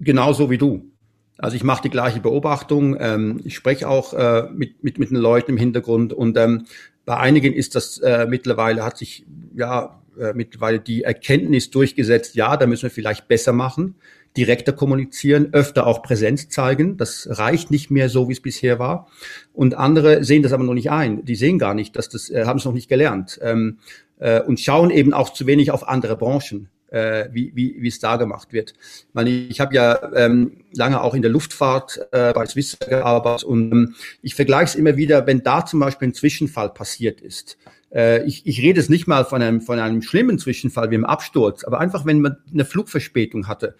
[0.00, 0.90] Genauso wie du.
[1.38, 2.96] Also ich mache die gleiche Beobachtung.
[2.98, 6.66] Ähm, ich spreche auch äh, mit, mit, mit den Leuten im Hintergrund und ähm,
[7.04, 12.56] bei einigen ist das äh, mittlerweile, hat sich ja äh, mittlerweile die Erkenntnis durchgesetzt, ja,
[12.56, 13.94] da müssen wir vielleicht besser machen
[14.36, 16.96] direkter kommunizieren, öfter auch Präsenz zeigen.
[16.96, 19.08] Das reicht nicht mehr so, wie es bisher war.
[19.52, 21.24] Und andere sehen das aber noch nicht ein.
[21.24, 23.78] Die sehen gar nicht, dass das, äh, haben es noch nicht gelernt ähm,
[24.18, 26.68] äh, und schauen eben auch zu wenig auf andere Branchen.
[26.88, 28.72] Äh, wie, wie, wie es da gemacht wird.
[28.78, 33.42] Ich, meine, ich habe ja ähm, lange auch in der Luftfahrt äh, bei Swiss gearbeitet
[33.42, 37.58] und ähm, ich vergleiche es immer wieder, wenn da zum Beispiel ein Zwischenfall passiert ist.
[37.92, 41.04] Äh, ich, ich rede es nicht mal von einem, von einem schlimmen Zwischenfall wie im
[41.04, 43.74] Absturz, aber einfach, wenn man eine Flugverspätung hatte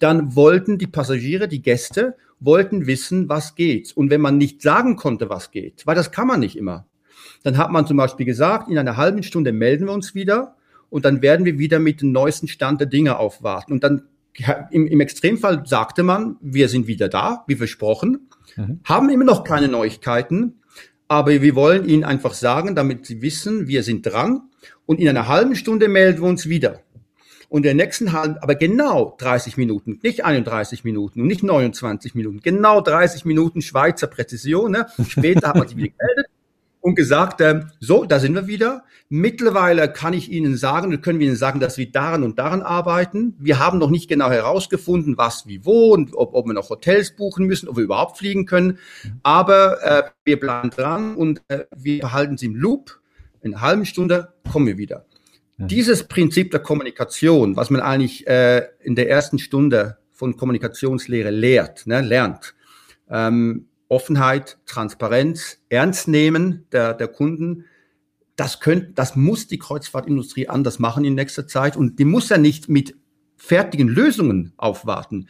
[0.00, 3.92] dann wollten die Passagiere, die Gäste, wollten wissen, was geht.
[3.96, 6.86] Und wenn man nicht sagen konnte, was geht, weil das kann man nicht immer,
[7.42, 10.56] dann hat man zum Beispiel gesagt, in einer halben Stunde melden wir uns wieder
[10.88, 13.72] und dann werden wir wieder mit dem neuesten Stand der Dinge aufwarten.
[13.72, 14.02] Und dann
[14.70, 18.80] im, im Extremfall sagte man, wir sind wieder da, wie versprochen, mhm.
[18.84, 20.60] haben immer noch keine Neuigkeiten,
[21.08, 24.42] aber wir wollen Ihnen einfach sagen, damit Sie wissen, wir sind dran
[24.86, 26.80] und in einer halben Stunde melden wir uns wieder.
[27.50, 32.40] Und der nächsten halben, aber genau 30 Minuten, nicht 31 Minuten und nicht 29 Minuten,
[32.42, 34.70] genau 30 Minuten Schweizer Präzision.
[34.70, 34.86] Ne?
[35.08, 36.26] Später hat man sich wieder gemeldet
[36.80, 38.84] und gesagt, äh, so, da sind wir wieder.
[39.08, 43.34] Mittlerweile kann ich Ihnen sagen, können wir Ihnen sagen, dass wir daran und daran arbeiten.
[43.40, 47.16] Wir haben noch nicht genau herausgefunden, was wie wo und ob, ob wir noch Hotels
[47.16, 48.78] buchen müssen, ob wir überhaupt fliegen können.
[49.24, 53.00] Aber äh, wir bleiben dran und äh, wir behalten Sie im Loop.
[53.42, 55.04] In einer halben Stunde kommen wir wieder.
[55.66, 61.86] Dieses Prinzip der Kommunikation, was man eigentlich äh, in der ersten Stunde von Kommunikationslehre lehrt,
[61.86, 62.54] ne, lernt,
[63.08, 67.64] ähm, Offenheit, Transparenz, Ernstnehmen der, der Kunden,
[68.36, 72.38] das könnte, das muss die Kreuzfahrtindustrie anders machen in nächster Zeit und die muss ja
[72.38, 72.96] nicht mit
[73.36, 75.28] fertigen Lösungen aufwarten.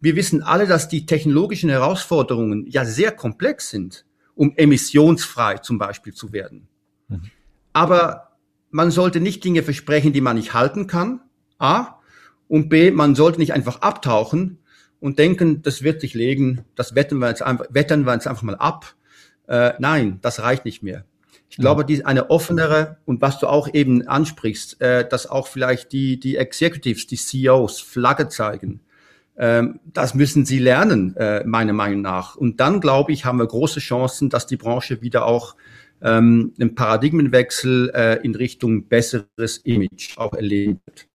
[0.00, 4.04] Wir wissen alle, dass die technologischen Herausforderungen ja sehr komplex sind,
[4.34, 6.66] um emissionsfrei zum Beispiel zu werden.
[7.08, 7.30] Mhm.
[7.72, 8.31] Aber
[8.72, 11.20] man sollte nicht Dinge versprechen, die man nicht halten kann.
[11.58, 11.98] A.
[12.48, 14.58] Und B, man sollte nicht einfach abtauchen
[14.98, 18.42] und denken, das wird sich legen, das wetten wir jetzt einfach, wettern wir jetzt einfach
[18.42, 18.94] mal ab.
[19.46, 21.04] Äh, nein, das reicht nicht mehr.
[21.48, 21.62] Ich ja.
[21.62, 26.18] glaube, die eine offenere und was du auch eben ansprichst, äh, dass auch vielleicht die
[26.18, 28.80] die Executives, die CEOs Flagge zeigen.
[29.36, 32.36] Ähm, das müssen sie lernen, äh, meiner Meinung nach.
[32.36, 35.56] Und dann glaube ich, haben wir große Chancen, dass die Branche wieder auch
[36.02, 41.06] ähm, einen Paradigmenwechsel äh, in Richtung besseres Image auch erleben wird.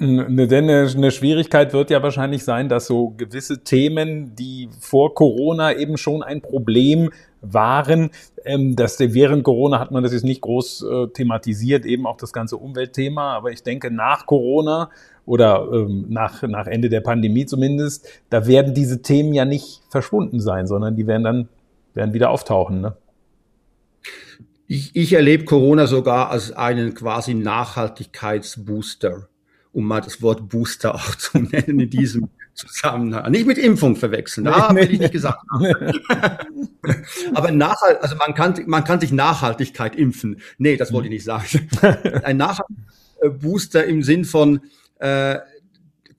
[0.00, 5.98] Denn eine Schwierigkeit wird ja wahrscheinlich sein, dass so gewisse Themen, die vor Corona eben
[5.98, 7.10] schon ein Problem
[7.42, 8.10] waren,
[8.46, 12.32] ähm, dass während Corona hat man das jetzt nicht groß äh, thematisiert, eben auch das
[12.32, 13.34] ganze Umweltthema.
[13.34, 14.88] Aber ich denke, nach Corona
[15.26, 20.40] oder ähm, nach, nach Ende der Pandemie zumindest, da werden diese Themen ja nicht verschwunden
[20.40, 21.48] sein, sondern die werden dann
[21.92, 22.80] werden wieder auftauchen.
[22.80, 22.96] Ne?
[24.72, 29.26] Ich, ich erlebe Corona sogar als einen quasi Nachhaltigkeitsbooster
[29.72, 33.32] um mal das Wort Booster auch zu nennen in diesem Zusammenhang.
[33.32, 35.40] Nicht mit Impfung verwechseln, da nee, will ich nicht gesagt
[37.34, 40.40] Aber nachhalt, also man kann, man kann sich Nachhaltigkeit impfen.
[40.58, 41.68] Nee, das wollte ich nicht sagen.
[42.22, 44.60] Ein Nachhaltigkeitsbooster im Sinn von,
[45.00, 45.38] äh,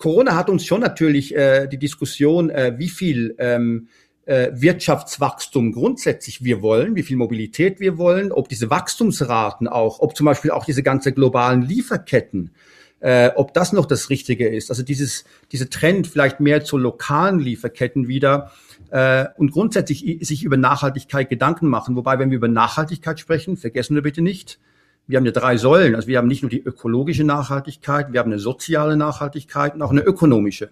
[0.02, 6.44] Corona hat uns schon natürlich äh, die Diskussion, äh, wie viel ähm, äh, Wirtschaftswachstum grundsätzlich
[6.44, 10.66] wir wollen, wie viel Mobilität wir wollen, ob diese Wachstumsraten auch, ob zum Beispiel auch
[10.66, 12.52] diese ganze globalen Lieferketten
[13.02, 14.70] äh, ob das noch das Richtige ist.
[14.70, 18.52] Also dieses, dieser Trend vielleicht mehr zu lokalen Lieferketten wieder
[18.92, 21.96] äh, und grundsätzlich sich über Nachhaltigkeit Gedanken machen.
[21.96, 24.60] Wobei, wenn wir über Nachhaltigkeit sprechen, vergessen wir bitte nicht,
[25.08, 25.96] wir haben ja drei Säulen.
[25.96, 29.92] Also wir haben nicht nur die ökologische Nachhaltigkeit, wir haben eine soziale Nachhaltigkeit und auch
[29.92, 30.70] eine ökonomische.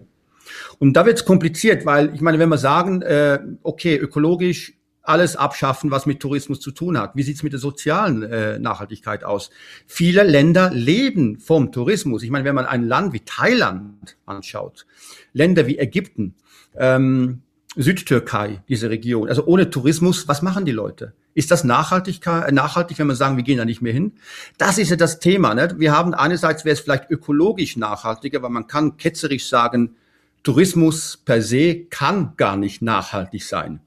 [0.78, 5.36] Und da wird es kompliziert, weil ich meine, wenn wir sagen, äh, okay, ökologisch alles
[5.36, 7.16] abschaffen, was mit Tourismus zu tun hat.
[7.16, 9.50] Wie sieht's mit der sozialen äh, Nachhaltigkeit aus?
[9.86, 12.22] Viele Länder leben vom Tourismus.
[12.22, 14.86] Ich meine, wenn man ein Land wie Thailand anschaut,
[15.32, 16.34] Länder wie Ägypten,
[16.76, 17.42] ähm,
[17.76, 21.14] Südtürkei, diese Region, also ohne Tourismus, was machen die Leute?
[21.34, 24.12] Ist das Nachhaltigkeit, äh, nachhaltig, wenn wir sagen, wir gehen da nicht mehr hin?
[24.58, 25.54] Das ist ja das Thema.
[25.54, 25.74] Ne?
[25.78, 29.96] Wir haben einerseits wäre es vielleicht ökologisch nachhaltiger, weil man kann ketzerisch sagen,
[30.42, 33.80] Tourismus per se kann gar nicht nachhaltig sein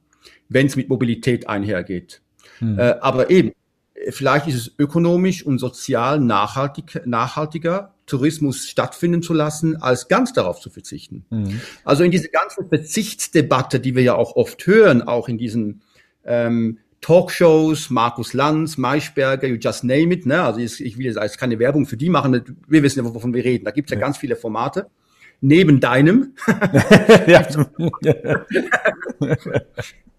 [0.53, 2.21] wenn es mit Mobilität einhergeht.
[2.59, 2.79] Hm.
[2.79, 3.51] Äh, aber eben,
[4.09, 10.59] vielleicht ist es ökonomisch und sozial nachhaltig, nachhaltiger, Tourismus stattfinden zu lassen, als ganz darauf
[10.59, 11.25] zu verzichten.
[11.29, 11.61] Mhm.
[11.85, 15.83] Also in diese ganze Verzichtsdebatte, die wir ja auch oft hören, auch in diesen
[16.25, 20.25] ähm, Talkshows, Markus Lanz, Maischberger, you just name it.
[20.25, 20.43] Ne?
[20.43, 23.45] Also ich, ich will jetzt keine Werbung für die machen, wir wissen ja, wovon wir
[23.45, 23.63] reden.
[23.63, 24.89] Da gibt es ja, ja ganz viele Formate.
[25.45, 26.35] Neben deinem.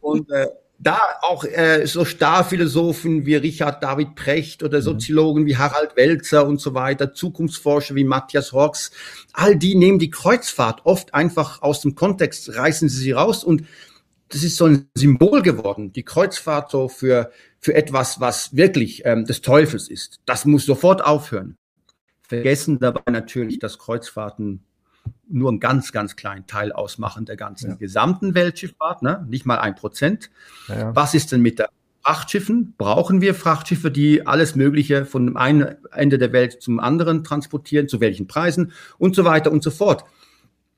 [0.02, 4.82] Und äh, da auch äh, so Starphilosophen wie Richard David Precht oder mhm.
[4.82, 8.90] Soziologen wie Harald Welzer und so weiter, Zukunftsforscher wie Matthias Horks,
[9.32, 13.64] all die nehmen die Kreuzfahrt oft einfach aus dem Kontext, reißen sie sie raus und
[14.28, 19.24] das ist so ein Symbol geworden, die Kreuzfahrt so für, für etwas, was wirklich ähm,
[19.24, 20.20] des Teufels ist.
[20.26, 21.56] Das muss sofort aufhören.
[22.22, 24.64] Vergessen dabei natürlich, dass Kreuzfahrten
[25.28, 27.76] nur einen ganz, ganz kleinen Teil ausmachen der ganzen ja.
[27.76, 29.26] gesamten Weltschifffahrt, ne?
[29.28, 30.30] nicht mal ein Prozent.
[30.68, 30.94] Ja.
[30.94, 31.68] Was ist denn mit der
[32.02, 32.74] Frachtschiffen?
[32.76, 37.88] Brauchen wir Frachtschiffe, die alles Mögliche von dem einen Ende der Welt zum anderen transportieren,
[37.88, 40.04] zu welchen Preisen und so weiter und so fort.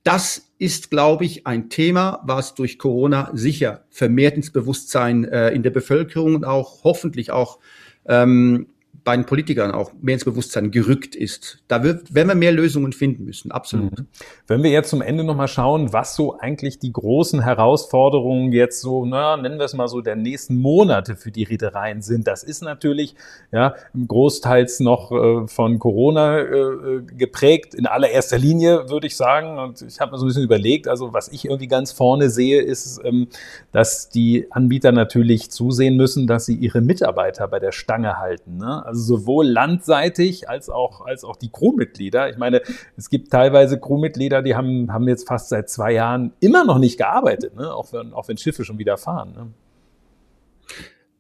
[0.05, 5.65] Das ist, glaube ich, ein Thema, was durch Corona sicher vermehrt ins Bewusstsein äh, in
[5.65, 7.59] der Bevölkerung und auch hoffentlich auch
[8.05, 8.69] ähm,
[9.07, 11.63] bei den Politikern auch mehr ins Bewusstsein gerückt ist.
[11.69, 14.01] Da wird, werden wir mehr Lösungen finden müssen, absolut.
[14.01, 14.07] Mhm.
[14.49, 19.07] Wenn wir jetzt zum Ende nochmal schauen, was so eigentlich die großen Herausforderungen jetzt so,
[19.07, 22.27] na, nennen wir es mal so, der nächsten Monate für die Reedereien sind.
[22.27, 23.15] Das ist natürlich,
[23.53, 23.77] ja,
[24.09, 29.57] großteils noch äh, von Corona äh, geprägt, in allererster Linie, würde ich sagen.
[29.57, 32.61] Und ich habe mir so ein bisschen überlegt, also was ich irgendwie ganz vorne sehe,
[32.61, 33.29] ist, ähm,
[33.71, 38.57] dass die Anbieter natürlich zusehen müssen, dass sie ihre Mitarbeiter bei der Stange halten.
[38.57, 38.85] Ne?
[38.85, 42.31] Also also sowohl landseitig als auch, als auch die Crewmitglieder.
[42.31, 42.63] Ich meine,
[42.97, 46.97] es gibt teilweise Crewmitglieder, die haben, haben jetzt fast seit zwei Jahren immer noch nicht
[46.97, 47.73] gearbeitet, ne?
[47.73, 49.33] auch, wenn, auch wenn Schiffe schon wieder fahren.
[49.37, 49.47] Ne?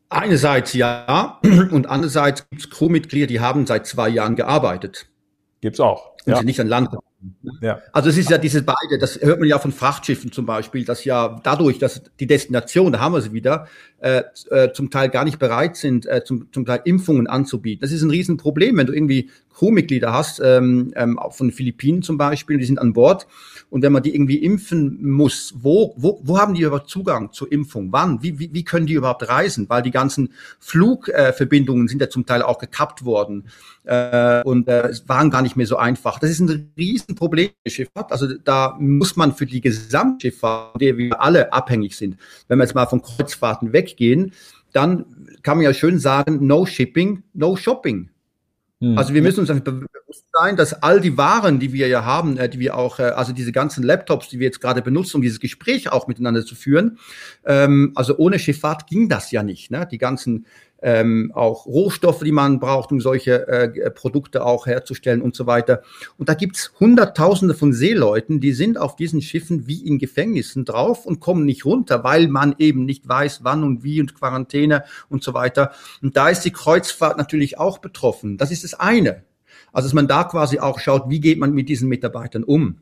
[0.08, 1.38] Einerseits ja
[1.70, 5.08] und andererseits gibt es Crewmitglieder, die haben seit zwei Jahren gearbeitet.
[5.60, 6.12] Gibt's auch.
[6.24, 6.38] Und ja.
[6.38, 6.90] sie nicht an Land
[7.60, 7.80] ja.
[7.92, 11.04] Also es ist ja diese beide, das hört man ja von Frachtschiffen zum Beispiel, dass
[11.04, 13.68] ja dadurch, dass die Destination, da haben wir sie wieder,
[13.98, 17.80] äh, äh, zum Teil gar nicht bereit sind, äh, zum, zum Teil Impfungen anzubieten.
[17.80, 22.58] Das ist ein Riesenproblem, wenn du irgendwie Crewmitglieder hast, ähm, ähm, von Philippinen zum Beispiel,
[22.58, 23.26] die sind an Bord
[23.70, 27.50] und wenn man die irgendwie impfen muss, wo, wo, wo haben die überhaupt Zugang zur
[27.50, 27.90] Impfung?
[27.90, 28.22] Wann?
[28.22, 29.68] Wie, wie, wie können die überhaupt reisen?
[29.68, 33.46] Weil die ganzen Flugverbindungen äh, sind ja zum Teil auch gekappt worden
[33.84, 36.18] äh, und äh, es waren gar nicht mehr so einfach.
[36.18, 38.12] Das ist ein Riesenproblem der Schifffahrt.
[38.12, 42.64] Also da muss man für die Gesamtschifffahrt, von der wir alle abhängig sind, wenn wir
[42.64, 44.32] jetzt mal von Kreuzfahrten weggehen,
[44.72, 45.06] dann
[45.42, 48.10] kann man ja schön sagen, no shipping, no shopping.
[48.80, 48.98] Hm.
[48.98, 52.48] Also wir müssen uns bewusst sein, dass all die Waren, die wir ja haben, äh,
[52.48, 55.40] die wir auch, äh, also diese ganzen Laptops, die wir jetzt gerade benutzen, um dieses
[55.40, 56.98] Gespräch auch miteinander zu führen,
[57.44, 59.70] ähm, also ohne Schifffahrt ging das ja nicht.
[59.70, 59.88] Ne?
[59.90, 60.46] Die ganzen
[60.82, 65.82] ähm, auch Rohstoffe, die man braucht, um solche äh, Produkte auch herzustellen und so weiter.
[66.18, 71.06] Und da gibt's Hunderttausende von Seeleuten, die sind auf diesen Schiffen wie in Gefängnissen drauf
[71.06, 75.22] und kommen nicht runter, weil man eben nicht weiß, wann und wie und Quarantäne und
[75.24, 75.72] so weiter.
[76.02, 78.36] Und da ist die Kreuzfahrt natürlich auch betroffen.
[78.36, 79.24] Das ist das eine.
[79.72, 82.78] Also dass man da quasi auch schaut, wie geht man mit diesen Mitarbeitern um.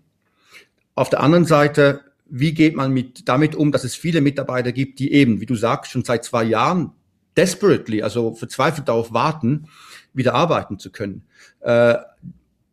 [0.94, 4.98] Auf der anderen Seite wie geht man mit, damit um, dass es viele Mitarbeiter gibt,
[4.98, 6.92] die eben, wie du sagst, schon seit zwei Jahren
[7.36, 9.68] desperately, also verzweifelt darauf warten,
[10.12, 11.24] wieder arbeiten zu können.
[11.60, 11.96] Äh,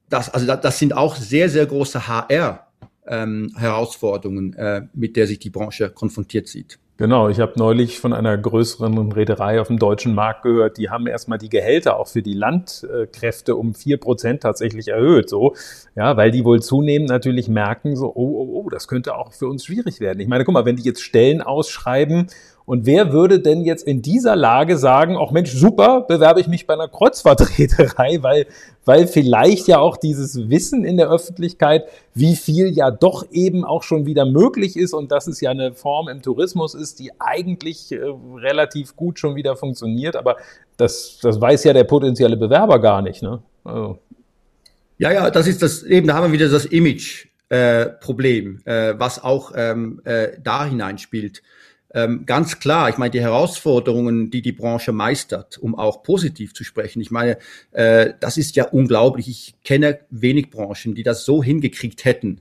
[0.10, 5.50] das, also das sind auch sehr, sehr große HR-Herausforderungen, ähm, äh, mit der sich die
[5.50, 6.78] Branche konfrontiert sieht.
[7.02, 11.08] Genau, ich habe neulich von einer größeren Reederei auf dem deutschen Markt gehört, die haben
[11.08, 15.56] erstmal die Gehälter auch für die Landkräfte um vier Prozent tatsächlich erhöht, so,
[15.96, 19.48] ja, weil die wohl zunehmend natürlich merken, so, oh, oh, oh, das könnte auch für
[19.48, 20.20] uns schwierig werden.
[20.20, 22.28] Ich meine, guck mal, wenn die jetzt Stellen ausschreiben
[22.66, 26.68] und wer würde denn jetzt in dieser Lage sagen, auch Mensch, super, bewerbe ich mich
[26.68, 28.46] bei einer Kreuzfahrtreederei, weil,
[28.86, 33.84] weil vielleicht ja auch dieses Wissen in der Öffentlichkeit, wie viel ja doch eben auch
[33.84, 37.92] schon wieder möglich ist und dass es ja eine Form im Tourismus ist, die eigentlich
[37.92, 38.00] äh,
[38.36, 40.38] relativ gut schon wieder funktioniert, aber
[40.78, 43.22] das, das weiß ja der potenzielle Bewerber gar nicht.
[43.22, 43.42] Ne?
[43.64, 44.00] Also.
[44.98, 49.24] Ja, ja, das ist das, eben, da haben wir wieder das Image-Problem, äh, äh, was
[49.24, 51.42] auch ähm, äh, da hineinspielt.
[51.94, 56.64] Ähm, ganz klar, ich meine, die Herausforderungen, die die Branche meistert, um auch positiv zu
[56.64, 57.38] sprechen, ich meine,
[57.72, 59.28] äh, das ist ja unglaublich.
[59.28, 62.40] Ich kenne wenig Branchen, die das so hingekriegt hätten,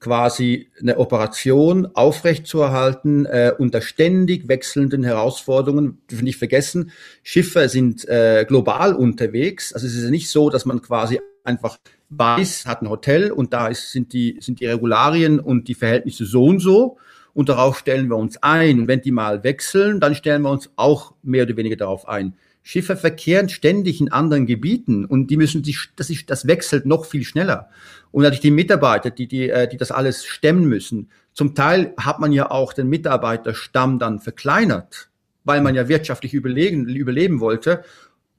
[0.00, 5.98] quasi eine Operation aufrechtzuerhalten äh, unter ständig wechselnden Herausforderungen.
[6.10, 6.90] Dürfen nicht vergessen,
[7.22, 9.72] Schiffe sind äh, global unterwegs.
[9.72, 11.78] Also es ist nicht so, dass man quasi einfach
[12.10, 16.26] weiß, hat ein Hotel und da ist, sind, die, sind die Regularien und die Verhältnisse
[16.26, 16.98] so und so
[17.34, 18.80] und darauf stellen wir uns ein.
[18.80, 22.34] Und wenn die mal wechseln, dann stellen wir uns auch mehr oder weniger darauf ein.
[22.62, 27.06] Schiffe verkehren ständig in anderen Gebieten und die müssen sich, das, ist, das wechselt noch
[27.06, 27.70] viel schneller.
[28.10, 31.08] Und natürlich die Mitarbeiter, die, die, äh, die das alles stemmen müssen.
[31.32, 35.08] Zum Teil hat man ja auch den Mitarbeiterstamm dann verkleinert,
[35.44, 37.82] weil man ja wirtschaftlich überlegen, überleben wollte.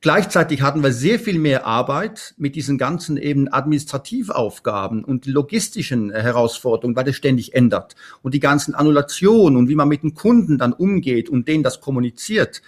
[0.02, 6.96] Gleichzeitig hatten wir sehr viel mehr Arbeit mit diesen ganzen eben Administrativaufgaben und logistischen Herausforderungen,
[6.96, 7.96] weil das ständig ändert.
[8.24, 11.82] Und die ganzen Annulationen und wie man mit den Kunden dann umgeht und denen das
[11.82, 12.64] kommuniziert.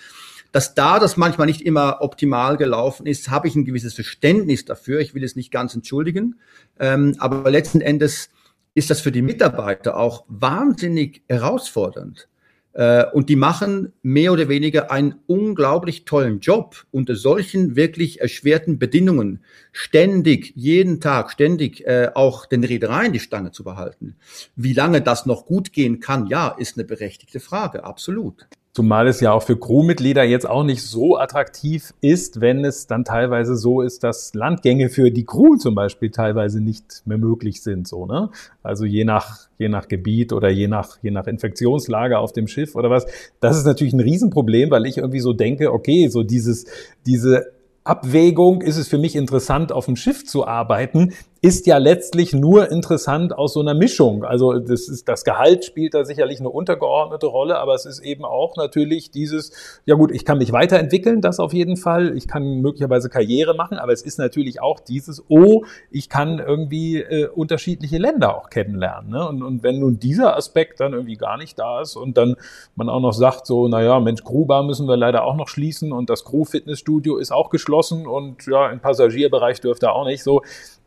[0.52, 5.00] Dass da das manchmal nicht immer optimal gelaufen ist, habe ich ein gewisses Verständnis dafür.
[5.00, 6.36] Ich will es nicht ganz entschuldigen.
[6.80, 8.30] Ähm, aber letzten Endes
[8.76, 12.28] ist das für die Mitarbeiter auch wahnsinnig herausfordernd.
[12.74, 18.80] Äh, und die machen mehr oder weniger einen unglaublich tollen Job unter solchen wirklich erschwerten
[18.80, 24.16] Bedingungen, ständig, jeden Tag, ständig äh, auch den Reedereien die Stange zu behalten.
[24.56, 28.48] Wie lange das noch gut gehen kann, ja, ist eine berechtigte Frage, absolut.
[28.76, 33.06] Zumal es ja auch für Crewmitglieder jetzt auch nicht so attraktiv ist, wenn es dann
[33.06, 37.88] teilweise so ist, dass Landgänge für die Crew zum Beispiel teilweise nicht mehr möglich sind,
[37.88, 38.32] so, ne?
[38.64, 42.76] Also je nach, je nach Gebiet oder je nach, je nach Infektionslage auf dem Schiff
[42.76, 43.06] oder was.
[43.40, 46.66] Das ist natürlich ein Riesenproblem, weil ich irgendwie so denke, okay, so dieses,
[47.06, 47.52] diese
[47.84, 51.14] Abwägung, ist es für mich interessant, auf dem Schiff zu arbeiten,
[51.44, 54.24] ist ja letztlich nur interessant aus so einer Mischung.
[54.24, 58.24] Also das, ist, das Gehalt spielt da sicherlich eine untergeordnete Rolle, aber es ist eben
[58.24, 59.52] auch natürlich dieses,
[59.86, 62.16] ja gut, ich kann mich weiterentwickeln, das auf jeden Fall.
[62.16, 67.02] Ich kann möglicherweise Karriere machen, aber es ist natürlich auch dieses, oh, ich kann irgendwie
[67.02, 69.12] äh, unterschiedliche Länder auch kennenlernen.
[69.12, 69.28] Ne?
[69.28, 72.38] Und, und wenn nun dieser Aspekt dann irgendwie gar nicht da ist und dann
[72.76, 76.10] man auch noch sagt, so, naja, Mensch, Crewbar müssen wir leider auch noch schließen und
[76.10, 80.41] das Crew-Fitnessstudio ist auch geschlossen und ja, im Passagierbereich dürfte auch nicht so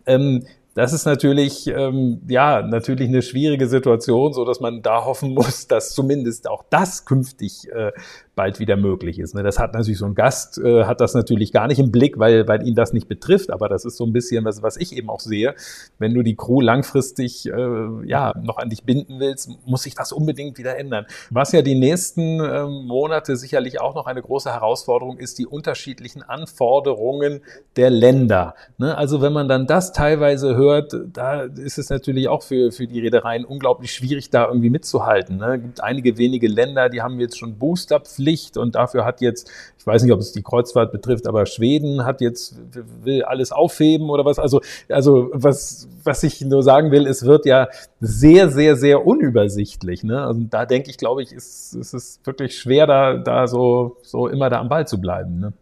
[0.06, 0.46] ähm,
[0.76, 5.66] das ist natürlich, ähm, ja, natürlich eine schwierige Situation, so dass man da hoffen muss,
[5.68, 7.92] dass zumindest auch das künftig äh,
[8.34, 9.34] bald wieder möglich ist.
[9.34, 9.42] Ne?
[9.42, 12.46] Das hat natürlich so ein Gast, äh, hat das natürlich gar nicht im Blick, weil,
[12.46, 15.08] weil ihn das nicht betrifft, aber das ist so ein bisschen was, was ich eben
[15.08, 15.54] auch sehe.
[15.98, 20.12] Wenn du die Crew langfristig äh, ja, noch an dich binden willst, muss sich das
[20.12, 21.06] unbedingt wieder ändern.
[21.30, 26.22] Was ja die nächsten äh, Monate sicherlich auch noch eine große Herausforderung ist, die unterschiedlichen
[26.22, 27.40] Anforderungen
[27.76, 28.54] der Länder.
[28.76, 28.94] Ne?
[28.98, 33.00] Also wenn man dann das teilweise hört, da ist es natürlich auch für, für die
[33.00, 35.38] Reedereien unglaublich schwierig, da irgendwie mitzuhalten.
[35.38, 35.56] Ne?
[35.56, 39.50] Es gibt einige wenige Länder, die haben jetzt schon Boosterpflicht Pflicht und dafür hat jetzt,
[39.78, 42.56] ich weiß nicht, ob es die Kreuzfahrt betrifft, aber Schweden hat jetzt,
[43.02, 44.38] will alles aufheben oder was.
[44.38, 47.68] Also, also was, was ich nur sagen will, es wird ja
[48.00, 50.02] sehr, sehr, sehr unübersichtlich.
[50.02, 50.28] Ne?
[50.28, 54.28] Und da denke ich, glaube ich, ist, ist es wirklich schwer, da, da so, so
[54.28, 55.38] immer da am Ball zu bleiben.
[55.38, 55.52] Ne?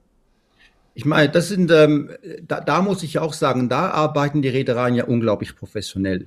[0.95, 2.11] Ich meine, das sind, ähm,
[2.47, 6.27] da, da muss ich auch sagen, da arbeiten die Reedereien ja unglaublich professionell.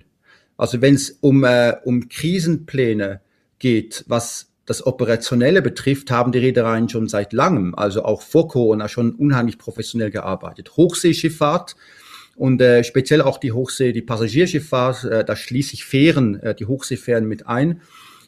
[0.57, 3.21] Also wenn es um, äh, um Krisenpläne
[3.59, 8.89] geht, was das Operationelle betrifft, haben die Reedereien schon seit langem, also auch vor Corona,
[8.89, 10.75] schon unheimlich professionell gearbeitet.
[10.75, 11.77] Hochseeschifffahrt
[12.35, 16.65] und äh, speziell auch die Hochsee, die Passagierschifffahrt, äh, da schließe ich Fähren, äh, die
[16.65, 17.81] Hochseefähren mit ein.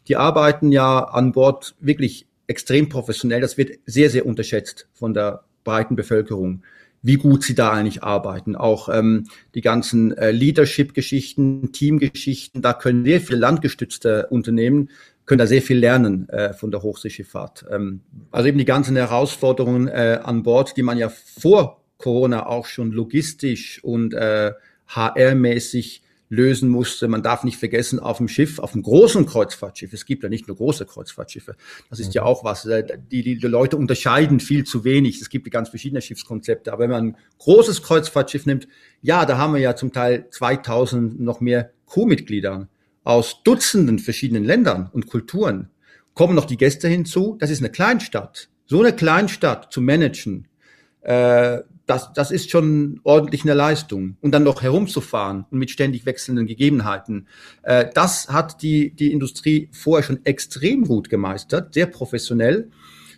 [0.07, 3.41] Die arbeiten ja an Bord wirklich extrem professionell.
[3.41, 6.63] Das wird sehr, sehr unterschätzt von der breiten Bevölkerung
[7.01, 8.57] wie gut sie da eigentlich arbeiten.
[8.57, 14.89] Auch ähm, die ganzen äh, Leadership-Geschichten, Teamgeschichten, da können sehr viele landgestützte Unternehmen
[15.25, 17.65] können da sehr viel lernen äh, von der Hochseeschifffahrt.
[17.69, 18.01] Ähm,
[18.31, 22.91] also eben die ganzen Herausforderungen äh, an Bord, die man ja vor Corona auch schon
[22.91, 24.53] logistisch und äh,
[24.87, 27.07] HR-mäßig lösen musste.
[27.07, 30.47] Man darf nicht vergessen, auf dem Schiff, auf einem großen Kreuzfahrtschiff, es gibt ja nicht
[30.47, 31.55] nur große Kreuzfahrtschiffe,
[31.89, 32.13] das ist mhm.
[32.13, 35.19] ja auch was, äh, die, die, die Leute unterscheiden viel zu wenig.
[35.21, 38.67] Es gibt ganz verschiedene Schiffskonzepte, aber wenn man ein großes Kreuzfahrtschiff nimmt,
[39.01, 42.69] ja, da haben wir ja zum Teil 2000 noch mehr Crewmitglieder
[43.03, 45.69] aus Dutzenden verschiedenen Ländern und Kulturen
[46.13, 47.37] kommen noch die Gäste hinzu.
[47.39, 48.49] Das ist eine Kleinstadt.
[48.65, 50.47] So eine Kleinstadt zu managen,
[51.01, 51.59] äh,
[51.89, 54.17] das, das ist schon ordentlich eine Leistung.
[54.21, 57.27] Und dann noch herumzufahren und mit ständig wechselnden Gegebenheiten.
[57.63, 62.69] Äh, das hat die, die Industrie vorher schon extrem gut gemeistert, sehr professionell.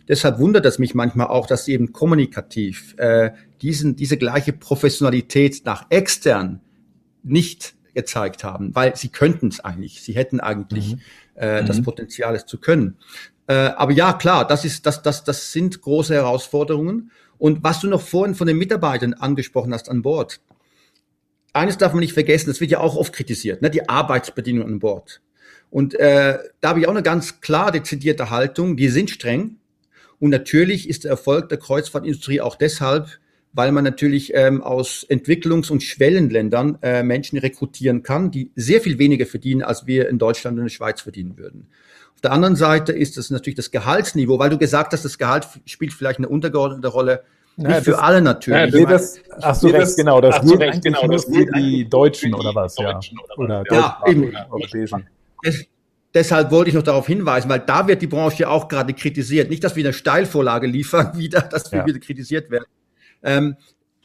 [0.08, 5.62] Deshalb wundert es mich manchmal auch, dass sie eben kommunikativ äh, diesen, diese gleiche Professionalität
[5.64, 6.60] nach extern
[7.22, 10.02] nicht gezeigt haben, weil sie könnten es eigentlich.
[10.02, 11.00] Sie hätten eigentlich mhm.
[11.34, 11.84] äh, das mhm.
[11.84, 12.96] Potenzial, es zu können.
[13.46, 17.10] Äh, aber ja, klar, das ist, das, das, das sind große Herausforderungen.
[17.42, 20.40] Und was du noch vorhin von den Mitarbeitern angesprochen hast an Bord.
[21.52, 24.78] Eines darf man nicht vergessen, das wird ja auch oft kritisiert, ne, die Arbeitsbedingungen an
[24.78, 25.20] Bord.
[25.68, 29.56] Und äh, da habe ich auch eine ganz klar dezidierte Haltung, die sind streng.
[30.20, 33.18] Und natürlich ist der Erfolg der Kreuzfahrtindustrie auch deshalb
[33.52, 38.98] weil man natürlich ähm, aus Entwicklungs- und Schwellenländern äh, Menschen rekrutieren kann, die sehr viel
[38.98, 41.68] weniger verdienen, als wir in Deutschland und in der Schweiz verdienen würden.
[42.22, 45.44] Auf der anderen Seite ist es natürlich das Gehaltsniveau, weil du gesagt hast, das Gehalt
[45.64, 47.24] spielt vielleicht eine untergeordnete Rolle.
[47.56, 48.72] Nicht ja, für alle natürlich.
[48.72, 52.32] Ja, nee, das, ach so, recht, genau, das gilt recht, genau, das für die Deutschen
[52.32, 53.00] oder was, ja.
[53.36, 54.32] Oder, ja, eben.
[56.14, 59.50] Deshalb wollte ich noch darauf hinweisen, weil da wird die Branche ja auch gerade kritisiert.
[59.50, 61.86] Nicht, dass wir eine Steilvorlage liefern, wieder, dass wir ja.
[61.86, 62.66] wieder kritisiert werden.
[63.24, 63.56] Ähm,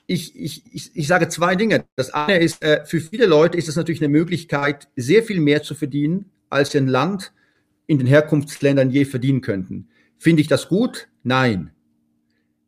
[0.07, 1.86] ich, ich, ich, ich sage zwei Dinge.
[1.95, 5.61] Das eine ist, äh, für viele Leute ist es natürlich eine Möglichkeit, sehr viel mehr
[5.61, 7.32] zu verdienen, als ein Land
[7.88, 9.88] in den Herkunftsländern je verdienen könnten.
[10.17, 11.07] Finde ich das gut?
[11.23, 11.71] Nein.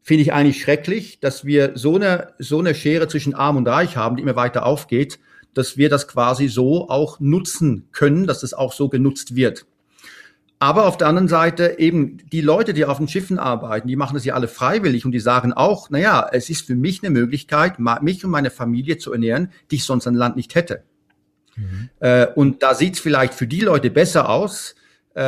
[0.01, 3.97] Finde ich eigentlich schrecklich, dass wir so eine, so eine Schere zwischen Arm und Reich
[3.97, 5.20] haben, die immer weiter aufgeht,
[5.53, 9.65] dass wir das quasi so auch nutzen können, dass das auch so genutzt wird.
[10.61, 14.15] Aber auf der anderen Seite eben die Leute, die auf den Schiffen arbeiten, die machen
[14.15, 17.80] das ja alle freiwillig und die sagen auch, naja, es ist für mich eine Möglichkeit,
[17.80, 20.84] mich und meine Familie zu ernähren, die ich sonst an Land nicht hätte.
[21.55, 21.89] Mhm.
[21.99, 24.76] Äh, und da sieht es vielleicht für die Leute besser aus,
[25.16, 25.22] äh,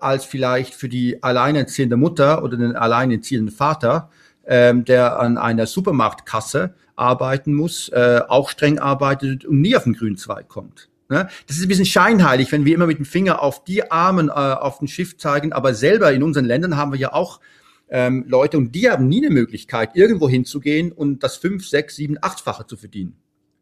[0.00, 4.10] als vielleicht für die alleinerziehende Mutter oder den alleinerziehenden Vater,
[4.44, 9.94] äh, der an einer Supermarktkasse arbeiten muss, äh, auch streng arbeitet und nie auf den
[9.94, 10.88] grünen Zweig kommt.
[11.08, 11.28] Ne?
[11.46, 14.32] Das ist ein bisschen scheinheilig, wenn wir immer mit dem Finger auf die Armen äh,
[14.32, 17.40] auf dem Schiff zeigen, aber selber in unseren Ländern haben wir ja auch
[17.90, 22.16] ähm, Leute und die haben nie eine Möglichkeit, irgendwo hinzugehen und das fünf, sechs, sieben,
[22.20, 23.16] achtfache zu verdienen.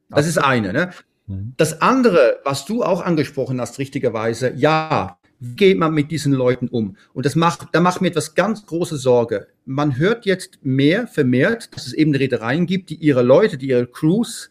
[0.08, 0.72] Das ist eine.
[0.72, 0.90] Ne?
[1.26, 1.54] Mhm.
[1.56, 6.68] Das andere, was du auch angesprochen hast, richtigerweise, ja, wie geht man mit diesen Leuten
[6.68, 6.97] um?
[7.14, 9.49] Und das macht, da macht mir etwas ganz große Sorge.
[9.64, 13.86] Man hört jetzt mehr vermehrt, dass es eben Reedereien gibt, die ihre Leute, die ihre
[13.86, 14.51] Crews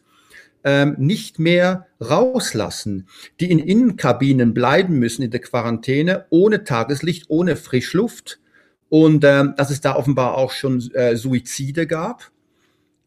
[0.64, 7.56] ähm, nicht mehr rauslassen, die in Innenkabinen bleiben müssen in der Quarantäne, ohne Tageslicht, ohne
[7.56, 8.40] Frischluft.
[8.88, 12.32] Und ähm, dass es da offenbar auch schon äh, Suizide gab.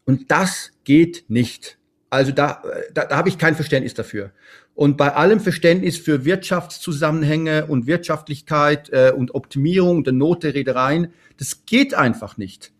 [0.06, 1.78] Und das geht nicht.
[2.08, 2.62] Also da,
[2.94, 4.32] da, da habe ich kein Verständnis dafür.
[4.74, 11.12] Und bei allem Verständnis für Wirtschaftszusammenhänge und Wirtschaftlichkeit äh, und Optimierung der Not der Reedereien,
[11.38, 12.72] das geht einfach nicht.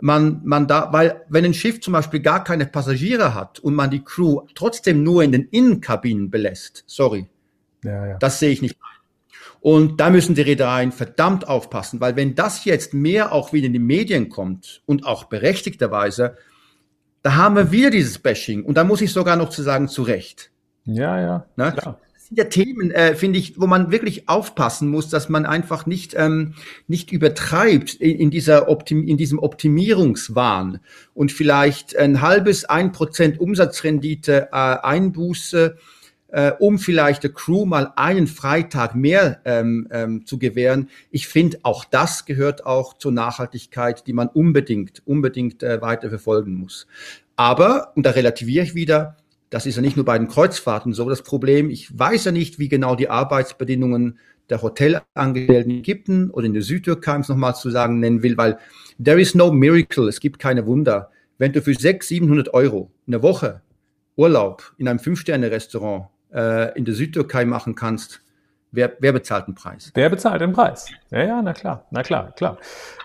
[0.00, 3.90] Man, man da, weil wenn ein Schiff zum Beispiel gar keine Passagiere hat und man
[3.90, 7.28] die Crew trotzdem nur in den Innenkabinen belässt, sorry,
[7.84, 8.18] ja, ja.
[8.18, 8.76] das sehe ich nicht
[9.60, 13.72] Und da müssen die Reedereien verdammt aufpassen, weil wenn das jetzt mehr auch wieder in
[13.72, 16.36] die Medien kommt und auch berechtigterweise,
[17.22, 18.64] da haben wir wieder dieses Bashing.
[18.64, 20.51] Und da muss ich sogar noch zu sagen, zu Recht.
[20.84, 21.46] Ja, ja.
[21.56, 21.72] Ne?
[21.72, 21.98] Klar.
[22.14, 25.86] Das sind ja Themen, äh, finde ich, wo man wirklich aufpassen muss, dass man einfach
[25.86, 26.54] nicht, ähm,
[26.86, 30.80] nicht übertreibt in, in, dieser Optim in diesem Optimierungswahn
[31.14, 35.76] und vielleicht ein halbes, ein Prozent Umsatzrendite äh, Einbuße
[36.32, 40.88] äh, um vielleicht der Crew mal einen Freitag mehr ähm, ähm, zu gewähren.
[41.10, 46.54] Ich finde, auch das gehört auch zur Nachhaltigkeit, die man unbedingt, unbedingt äh, weiter verfolgen
[46.54, 46.86] muss.
[47.36, 49.16] Aber, und da relativiere ich wieder,
[49.52, 51.68] das ist ja nicht nur bei den Kreuzfahrten so das Problem.
[51.68, 56.62] Ich weiß ja nicht, wie genau die Arbeitsbedingungen der Hotelangestellten in Ägypten oder in der
[56.62, 58.58] Südtürkei, um es nochmal zu sagen, nennen will, weil
[59.02, 61.10] there is no miracle, es gibt keine Wunder.
[61.36, 63.60] Wenn du für 600, 700 Euro eine Woche
[64.16, 68.21] Urlaub in einem Fünf-Sterne-Restaurant äh, in der Südtürkei machen kannst,
[68.72, 69.90] wer, wer bezahlt den Preis?
[69.94, 70.88] Wer bezahlt den Preis?
[71.10, 72.58] Ja, ja, na klar, na klar, klar.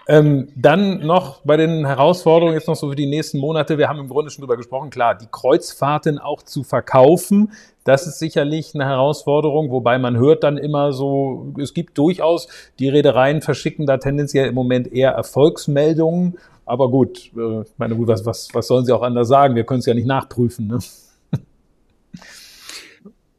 [0.08, 3.78] Ähm, dann noch bei den Herausforderungen jetzt noch so für die nächsten Monate.
[3.78, 4.90] Wir haben im Grunde schon drüber gesprochen.
[4.90, 7.52] Klar, die Kreuzfahrten auch zu verkaufen,
[7.84, 9.70] das ist sicherlich eine Herausforderung.
[9.70, 12.48] Wobei man hört dann immer so, es gibt durchaus,
[12.80, 16.38] die Reedereien verschicken da tendenziell im Moment eher Erfolgsmeldungen.
[16.66, 19.56] Aber gut, äh, meine gut, was, was, was sollen sie auch anders sagen?
[19.56, 20.68] Wir können es ja nicht nachprüfen.
[20.68, 20.80] Ne?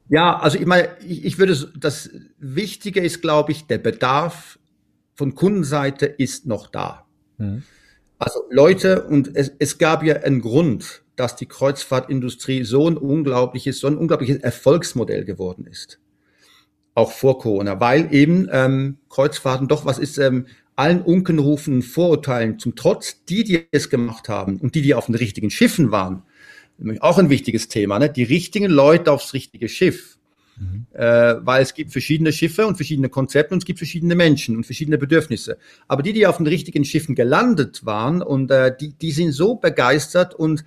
[0.08, 4.58] Ja, also ich meine, ich, ich würde, das Wichtige ist, glaube ich, der Bedarf
[5.14, 7.06] von Kundenseite ist noch da.
[7.36, 7.62] Mhm.
[8.18, 13.80] Also Leute, und es, es gab ja einen Grund, dass die Kreuzfahrtindustrie so ein unglaubliches,
[13.80, 15.98] so ein unglaubliches Erfolgsmodell geworden ist.
[16.94, 22.76] Auch vor Corona, weil eben ähm, Kreuzfahrten doch was ist, ähm, allen unkenrufenen Vorurteilen zum
[22.76, 26.22] Trotz, die, die es gemacht haben und die, die auf den richtigen Schiffen waren,
[27.00, 28.10] auch ein wichtiges Thema, ne?
[28.10, 30.18] die richtigen Leute aufs richtige Schiff.
[30.58, 30.86] Mhm.
[30.92, 34.64] Äh, weil es gibt verschiedene Schiffe und verschiedene Konzepte und es gibt verschiedene Menschen und
[34.64, 35.58] verschiedene Bedürfnisse.
[35.86, 39.54] Aber die, die auf den richtigen Schiffen gelandet waren und äh, die, die sind so
[39.54, 40.64] begeistert und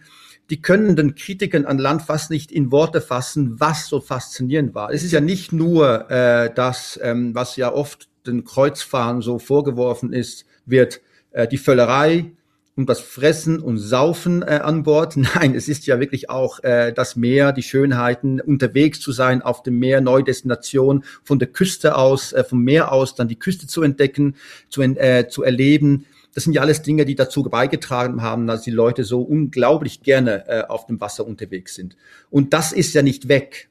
[0.50, 4.92] die können den Kritikern an Land fast nicht in Worte fassen, was so faszinierend war.
[4.92, 10.14] Es ist ja nicht nur äh, das, ähm, was ja oft den Kreuzfahren so vorgeworfen
[10.14, 11.02] ist, wird
[11.32, 12.32] äh, die Völlerei,
[12.76, 15.18] um das Fressen und Saufen äh, an Bord.
[15.36, 19.64] Nein, es ist ja wirklich auch äh, das Meer, die Schönheiten, unterwegs zu sein auf
[19.64, 23.68] dem Meer, neue Destination, von der Küste aus, äh, vom Meer aus dann die Küste
[23.68, 24.36] zu entdecken,
[24.70, 26.06] zu, äh, zu erleben.
[26.34, 30.48] Das sind ja alles Dinge, die dazu beigetragen haben, dass die Leute so unglaublich gerne
[30.48, 31.98] äh, auf dem Wasser unterwegs sind.
[32.30, 33.71] Und das ist ja nicht weg.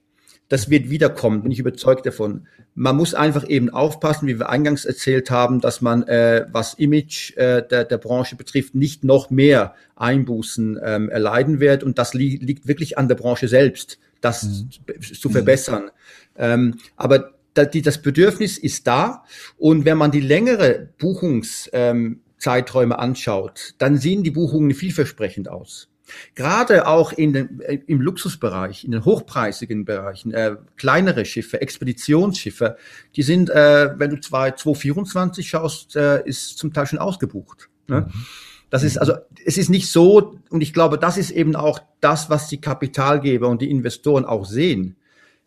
[0.51, 2.49] Das wird wiederkommen, bin ich überzeugt davon.
[2.75, 7.37] Man muss einfach eben aufpassen, wie wir eingangs erzählt haben, dass man, äh, was Image
[7.37, 11.85] äh, der, der Branche betrifft, nicht noch mehr Einbußen ähm, erleiden wird.
[11.85, 14.71] Und das li liegt wirklich an der Branche selbst, das mhm.
[15.01, 15.85] zu verbessern.
[15.85, 15.91] Mhm.
[16.37, 17.31] Ähm, aber
[17.73, 19.23] die, das Bedürfnis ist da.
[19.57, 25.87] Und wenn man die längere Buchungszeiträume ähm, anschaut, dann sehen die Buchungen vielversprechend aus.
[26.35, 32.77] Gerade auch in den, äh, im Luxusbereich, in den hochpreisigen Bereichen, äh, kleinere Schiffe, Expeditionsschiffe,
[33.17, 37.69] die sind, äh, wenn du 2024 schaust, äh, ist zum Teil schon ausgebucht.
[37.89, 38.03] Ne?
[38.03, 38.27] Mhm.
[38.71, 42.31] Das ist also, es ist nicht so, und ich glaube, das ist eben auch das,
[42.31, 44.97] was die Kapitalgeber und die Investoren auch sehen,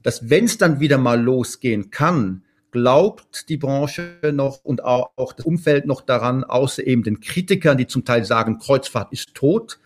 [0.01, 5.31] dass wenn es dann wieder mal losgehen kann, glaubt die Branche noch und auch, auch
[5.31, 9.79] das Umfeld noch daran, außer eben den Kritikern, die zum Teil sagen, Kreuzfahrt ist tot,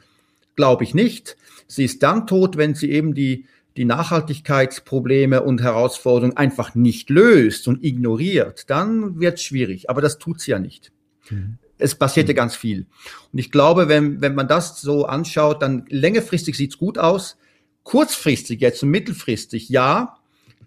[0.57, 1.37] Glaube ich nicht.
[1.67, 3.45] Sie ist dann tot, wenn sie eben die,
[3.77, 8.69] die Nachhaltigkeitsprobleme und Herausforderungen einfach nicht löst und ignoriert.
[8.69, 9.89] Dann wird es schwierig.
[9.89, 10.91] Aber das tut sie ja nicht.
[11.29, 11.59] Mhm.
[11.77, 12.37] Es passierte mhm.
[12.37, 12.87] ganz viel.
[13.31, 17.37] Und ich glaube, wenn, wenn man das so anschaut, dann längerfristig sieht's gut aus.
[17.83, 20.17] Kurzfristig, jetzt und mittelfristig, ja,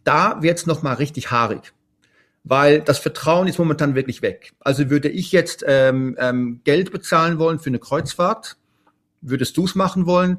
[0.05, 1.75] da wird's es nochmal richtig haarig.
[2.45, 4.53] weil das Vertrauen ist momentan wirklich weg.
[4.61, 8.57] Also würde ich jetzt ähm, ähm, Geld bezahlen wollen für eine Kreuzfahrt,
[9.21, 10.39] würdest du es machen wollen?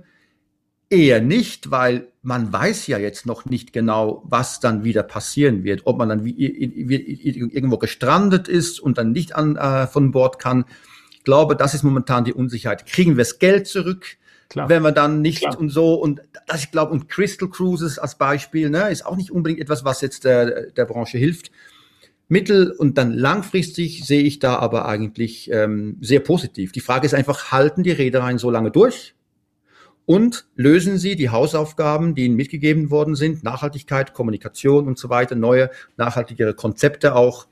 [0.90, 5.84] Eher nicht, weil man weiß ja jetzt noch nicht genau, was dann wieder passieren wird,
[5.86, 10.66] ob man dann wie, irgendwo gestrandet ist und dann nicht an, äh, von Bord kann.
[11.12, 12.86] Ich glaube, das ist momentan die Unsicherheit.
[12.86, 14.18] Kriegen wir das Geld zurück?
[14.52, 14.68] Klar.
[14.68, 15.58] wenn wir dann nicht Klar.
[15.58, 19.32] und so und das ich glaube und Crystal Cruises als Beispiel ne, ist auch nicht
[19.32, 21.52] unbedingt etwas, was jetzt der, der Branche hilft.
[22.32, 26.72] Mittel- und dann langfristig sehe ich da aber eigentlich ähm, sehr positiv.
[26.72, 29.16] Die Frage ist einfach, halten die Reedereien so lange durch?
[30.06, 35.36] Und lösen sie die Hausaufgaben, die ihnen mitgegeben worden sind, Nachhaltigkeit, Kommunikation und so weiter,
[35.36, 37.48] neue, nachhaltigere Konzepte auch,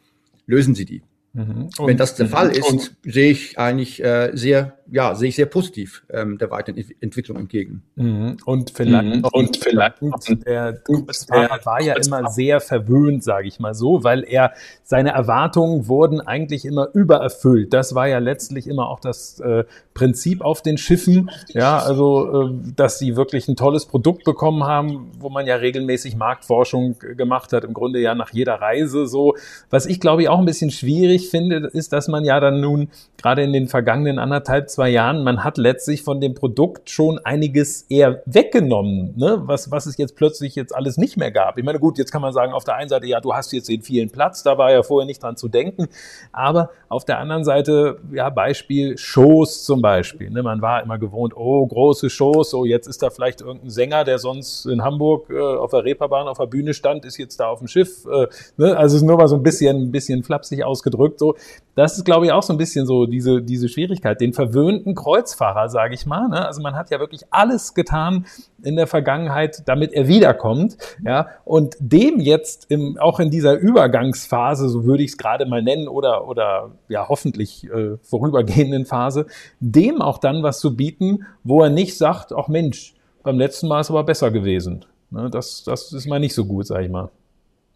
[0.45, 1.01] lösen sie die?
[1.33, 1.69] Mhm.
[1.77, 6.03] Wenn das der Fall ist, sehe ich eigentlich äh, sehr ja, sehe ich sehr positiv
[6.09, 7.83] ähm, der Weiterentwicklung entgegen.
[7.95, 8.37] Mhm.
[8.45, 9.23] Und vielleicht, mhm.
[9.31, 10.01] und vielleicht
[10.45, 10.81] der
[11.27, 14.53] Fahrer war ja immer sehr verwöhnt, sage ich mal so, weil er
[14.83, 17.73] seine Erwartungen wurden eigentlich immer übererfüllt.
[17.73, 19.63] Das war ja letztlich immer auch das äh,
[19.93, 25.11] Prinzip auf den Schiffen, ja, also äh, dass sie wirklich ein tolles Produkt bekommen haben,
[25.19, 29.35] wo man ja regelmäßig Marktforschung gemacht hat, im Grunde ja nach jeder Reise so.
[29.69, 32.89] Was ich glaube ich auch ein bisschen schwierig finde, ist, dass man ja dann nun
[33.17, 37.81] gerade in den vergangenen anderthalb, zwei Jahren, man hat letztlich von dem Produkt schon einiges
[37.89, 39.41] eher weggenommen, ne?
[39.45, 41.57] was, was es jetzt plötzlich jetzt alles nicht mehr gab.
[41.57, 43.67] Ich meine, gut, jetzt kann man sagen, auf der einen Seite, ja, du hast jetzt
[43.67, 45.87] den vielen Platz, da war ja vorher nicht dran zu denken,
[46.31, 50.29] aber auf der anderen Seite, ja, Beispiel Shows zum Beispiel.
[50.29, 50.43] Ne?
[50.43, 54.19] Man war immer gewohnt, oh, große Shows, so jetzt ist da vielleicht irgendein Sänger, der
[54.19, 57.59] sonst in Hamburg äh, auf der Reeperbahn auf der Bühne stand, ist jetzt da auf
[57.59, 58.05] dem Schiff.
[58.05, 58.77] Äh, ne?
[58.77, 61.08] Also nur mal so ein bisschen, ein bisschen flapsig ausgedrückt.
[61.17, 61.35] So,
[61.75, 65.69] das ist, glaube ich, auch so ein bisschen so diese, diese Schwierigkeit, den verwöhnten Kreuzfahrer,
[65.69, 66.27] sage ich mal.
[66.27, 66.45] Ne?
[66.45, 68.25] Also man hat ja wirklich alles getan
[68.63, 70.77] in der Vergangenheit, damit er wiederkommt.
[71.05, 71.29] Ja?
[71.45, 75.87] Und dem jetzt im, auch in dieser Übergangsphase, so würde ich es gerade mal nennen,
[75.87, 79.25] oder, oder ja hoffentlich äh, vorübergehenden Phase,
[79.61, 82.93] dem auch dann was zu bieten, wo er nicht sagt, ach Mensch,
[83.23, 84.83] beim letzten Mal ist es aber besser gewesen.
[85.11, 85.29] Ne?
[85.29, 87.09] Das, das ist mal nicht so gut, sage ich mal.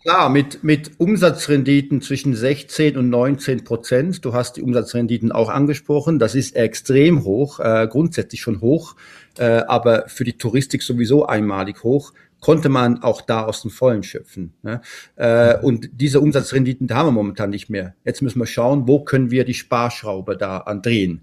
[0.04, 4.26] Klar, mit, mit Umsatzrenditen zwischen 16 und 19 Prozent.
[4.26, 6.20] Du hast die Umsatzrenditen auch angesprochen.
[6.20, 8.98] Das ist extrem hoch, äh, grundsätzlich schon hoch,
[9.38, 12.12] äh, aber für die Touristik sowieso einmalig hoch.
[12.42, 14.52] Konnte man auch da aus dem Vollen schöpfen.
[14.62, 14.82] Ne?
[15.16, 17.96] Äh, und diese Umsatzrenditen haben wir momentan nicht mehr.
[18.04, 21.22] Jetzt müssen wir schauen, wo können wir die Sparschraube da andrehen.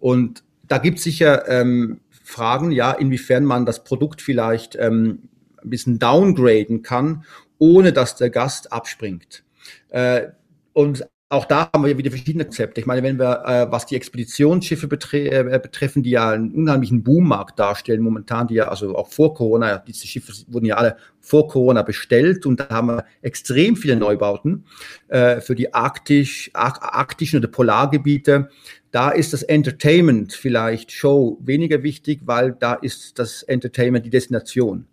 [0.00, 5.28] Und da gibt es sicher ähm, Fragen, ja, inwiefern man das Produkt vielleicht ähm,
[5.62, 7.22] ein bisschen downgraden kann
[7.58, 9.44] ohne dass der Gast abspringt.
[9.90, 10.28] Äh,
[10.72, 12.80] und auch da haben wir wieder verschiedene Konzepte.
[12.80, 17.02] Ich meine, wenn wir, äh, was die Expeditionsschiffe betre äh, betreffen, die ja einen unheimlichen
[17.02, 21.48] Boommarkt darstellen momentan, die ja, also auch vor Corona, diese Schiffe wurden ja alle vor
[21.48, 24.66] Corona bestellt und da haben wir extrem viele Neubauten
[25.08, 28.48] äh, für die arktisch, ark arktischen oder Polargebiete.
[28.92, 34.86] Da ist das Entertainment vielleicht Show weniger wichtig, weil da ist das Entertainment die Destination.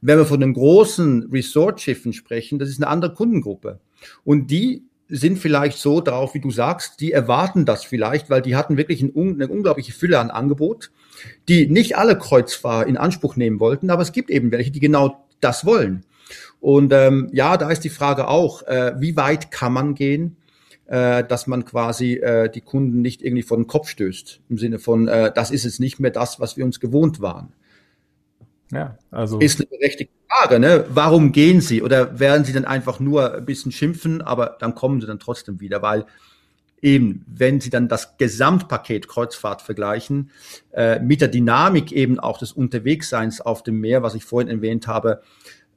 [0.00, 3.80] Wenn wir von den großen Resort-Schiffen sprechen, das ist eine andere Kundengruppe.
[4.24, 8.56] Und die sind vielleicht so darauf, wie du sagst, die erwarten das vielleicht, weil die
[8.56, 10.90] hatten wirklich eine unglaubliche Fülle an Angebot,
[11.48, 15.24] die nicht alle Kreuzfahrer in Anspruch nehmen wollten, aber es gibt eben welche, die genau
[15.40, 16.04] das wollen.
[16.60, 20.36] Und ähm, ja, da ist die Frage auch, äh, wie weit kann man gehen,
[20.86, 24.78] äh, dass man quasi äh, die Kunden nicht irgendwie vor den Kopf stößt, im Sinne
[24.78, 27.52] von, äh, das ist jetzt nicht mehr das, was wir uns gewohnt waren.
[28.70, 29.38] Ja, also.
[29.38, 30.84] Ist eine berechtigte Frage, ne?
[30.90, 31.82] Warum gehen sie?
[31.82, 35.60] Oder werden sie dann einfach nur ein bisschen schimpfen, aber dann kommen sie dann trotzdem
[35.60, 36.04] wieder, weil
[36.82, 40.30] eben, wenn sie dann das Gesamtpaket Kreuzfahrt vergleichen,
[40.72, 44.86] äh, mit der Dynamik eben auch des Unterwegsseins auf dem Meer, was ich vorhin erwähnt
[44.86, 45.22] habe,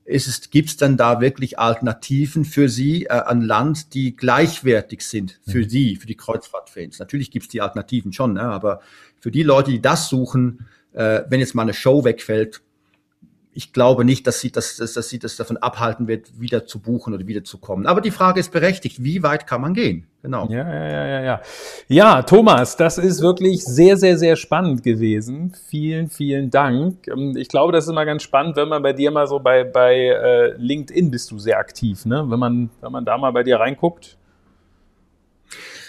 [0.03, 5.01] ist es, gibt es dann da wirklich Alternativen für Sie äh, an Land, die gleichwertig
[5.01, 5.69] sind für mhm.
[5.69, 6.99] Sie, für die Kreuzfahrtfans?
[6.99, 8.41] Natürlich gibt es die Alternativen schon, ne?
[8.41, 8.81] aber
[9.19, 12.61] für die Leute, die das suchen, äh, wenn jetzt mal eine Show wegfällt,
[13.53, 16.79] ich glaube nicht, dass sie, dass, dass, dass sie das davon abhalten wird, wieder zu
[16.79, 17.85] buchen oder wieder zu kommen.
[17.85, 20.07] Aber die Frage ist berechtigt, wie weit kann man gehen?
[20.21, 20.47] Genau.
[20.49, 21.41] Ja, ja, ja, ja, ja.
[21.87, 25.53] Ja, Thomas, das ist wirklich sehr, sehr, sehr spannend gewesen.
[25.67, 27.07] Vielen, vielen Dank.
[27.07, 29.63] Ähm, ich glaube, das ist immer ganz spannend, wenn man bei dir mal so bei,
[29.63, 32.23] bei äh, LinkedIn bist du sehr aktiv, ne?
[32.27, 34.17] Wenn man, wenn man da mal bei dir reinguckt.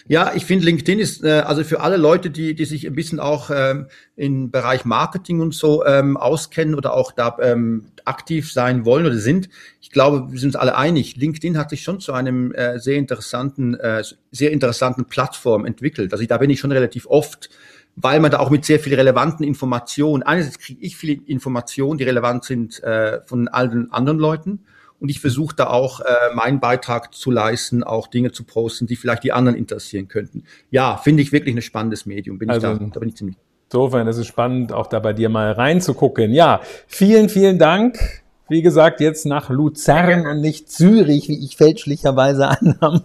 [0.08, 3.20] Ja, ich finde LinkedIn ist äh, also für alle Leute, die, die sich ein bisschen
[3.20, 3.86] auch ähm,
[4.16, 9.16] im Bereich Marketing und so ähm, auskennen oder auch da ähm, aktiv sein wollen oder
[9.16, 9.48] sind.
[9.80, 11.16] Ich glaube, wir sind uns alle einig.
[11.16, 16.12] LinkedIn hat sich schon zu einem äh, sehr interessanten, äh, sehr interessanten Plattform entwickelt.
[16.12, 17.50] Also da bin ich schon relativ oft
[17.94, 22.04] weil man da auch mit sehr viel relevanten Informationen, einerseits kriege ich viele Informationen, die
[22.04, 24.60] relevant sind äh, von allen anderen Leuten
[25.02, 28.94] und ich versuche da auch äh, meinen Beitrag zu leisten, auch Dinge zu posten, die
[28.94, 30.44] vielleicht die anderen interessieren könnten.
[30.70, 32.38] Ja, finde ich wirklich ein spannendes Medium.
[32.38, 33.36] Bin also, ich da, da bin ich ziemlich.
[33.64, 36.30] Insofern ist es spannend, auch da bei dir mal reinzugucken.
[36.30, 37.98] Ja, vielen, vielen Dank.
[38.48, 43.02] Wie gesagt, jetzt nach Luzern und nicht Zürich, wie ich fälschlicherweise annahm.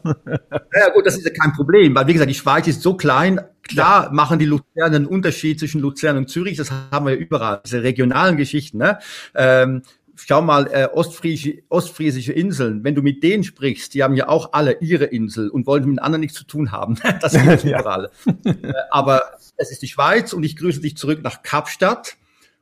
[0.76, 3.42] Ja gut, das ist ja kein Problem, weil wie gesagt, die Schweiz ist so klein.
[3.64, 7.62] Klar machen die Luzernen einen Unterschied zwischen Luzern und Zürich, das haben wir ja überall,
[7.66, 8.78] diese regionalen Geschichten.
[8.78, 9.00] Ne?
[9.34, 9.82] Ähm,
[10.18, 14.54] schau mal, äh, ostfriesische, ostfriesische Inseln, wenn du mit denen sprichst, die haben ja auch
[14.54, 16.98] alle ihre Insel und wollen mit anderen nichts zu tun haben.
[17.22, 18.10] Das ist überall.
[18.44, 18.52] ja.
[18.52, 19.24] äh, aber
[19.56, 22.18] es ist die Schweiz und ich grüße dich zurück nach Kapstadt.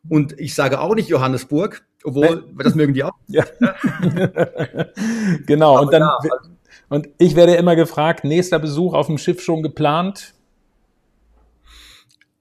[0.07, 2.63] Und ich sage auch nicht Johannesburg, obwohl, nee.
[2.63, 3.13] das mögen die auch.
[3.27, 3.43] Ja.
[5.47, 6.49] genau, und dann, ja, also
[6.89, 10.34] und ich werde immer gefragt, nächster Besuch auf dem Schiff schon geplant?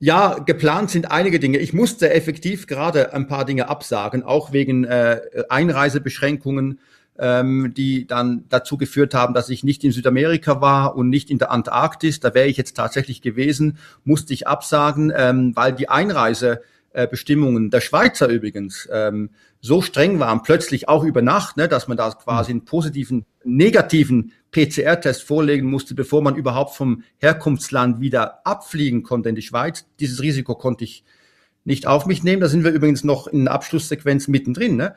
[0.05, 1.57] Ja, geplant sind einige Dinge.
[1.57, 6.79] Ich musste effektiv gerade ein paar Dinge absagen, auch wegen äh, Einreisebeschränkungen,
[7.17, 11.39] ähm, die dann dazu geführt haben, dass ich nicht in Südamerika war und nicht in
[11.39, 12.19] der Antarktis.
[12.19, 18.27] Da wäre ich jetzt tatsächlich gewesen, musste ich absagen, ähm, weil die Einreisebestimmungen der Schweizer
[18.27, 22.63] übrigens ähm, so streng waren, plötzlich auch über Nacht, ne, dass man da quasi einen
[22.63, 29.41] positiven, negativen PCR-Test vorlegen musste, bevor man überhaupt vom Herkunftsland wieder abfliegen konnte in die
[29.41, 29.85] Schweiz.
[29.99, 31.03] Dieses Risiko konnte ich
[31.65, 32.41] nicht auf mich nehmen.
[32.41, 34.77] Da sind wir übrigens noch in der Abschlusssequenz mittendrin.
[34.77, 34.95] Ne?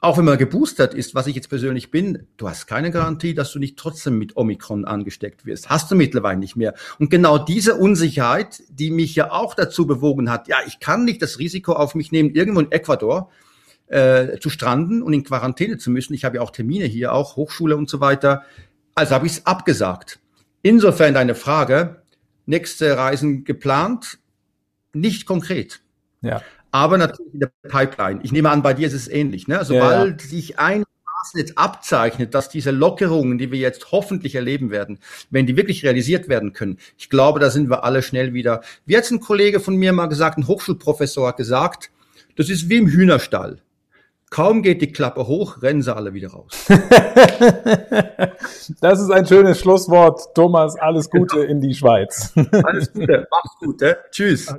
[0.00, 3.52] Auch wenn man geboostert ist, was ich jetzt persönlich bin, du hast keine Garantie, dass
[3.52, 5.70] du nicht trotzdem mit Omikron angesteckt wirst.
[5.70, 6.74] Hast du mittlerweile nicht mehr.
[6.98, 11.22] Und genau diese Unsicherheit, die mich ja auch dazu bewogen hat, ja, ich kann nicht
[11.22, 13.30] das Risiko auf mich nehmen, irgendwo in Ecuador
[13.86, 16.12] äh, zu stranden und in Quarantäne zu müssen.
[16.12, 18.42] Ich habe ja auch Termine hier, auch Hochschule und so weiter.
[18.96, 20.18] Also habe ich es abgesagt.
[20.62, 22.02] Insofern deine Frage,
[22.46, 24.18] nächste Reisen geplant,
[24.94, 25.80] nicht konkret.
[26.22, 26.42] Ja.
[26.70, 28.20] Aber natürlich in der Pipeline.
[28.22, 29.48] Ich nehme an, bei dir ist es ähnlich.
[29.48, 29.64] Ne?
[29.64, 30.84] Sobald ja, sich ein
[31.34, 34.98] jetzt abzeichnet, dass diese Lockerungen, die wir jetzt hoffentlich erleben werden,
[35.30, 38.62] wenn die wirklich realisiert werden können, ich glaube, da sind wir alle schnell wieder.
[38.84, 41.90] Wie hat ein Kollege von mir mal gesagt, ein Hochschulprofessor hat gesagt,
[42.36, 43.58] das ist wie im Hühnerstall.
[44.28, 46.66] Kaum geht die Klappe hoch, rennen sie alle wieder raus.
[48.80, 50.34] das ist ein schönes Schlusswort.
[50.34, 52.32] Thomas, alles Gute in die Schweiz.
[52.64, 53.80] alles Gute, mach's gut.
[53.82, 53.94] Eh?
[54.10, 54.52] Tschüss.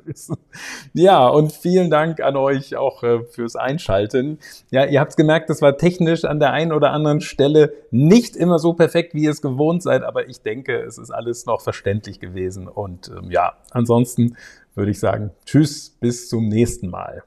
[0.94, 4.40] Ja, und vielen Dank an euch auch äh, fürs Einschalten.
[4.72, 8.60] Ja, ihr habt gemerkt, das war technisch an der einen oder anderen Stelle nicht immer
[8.60, 12.22] so perfekt, wie ihr es gewohnt seid, aber ich denke, es ist alles noch verständlich
[12.22, 12.70] gewesen.
[12.70, 14.38] Und ähm, ja, ansonsten
[14.76, 17.24] würde ich sagen, tschüss, bis zum nächsten Mal.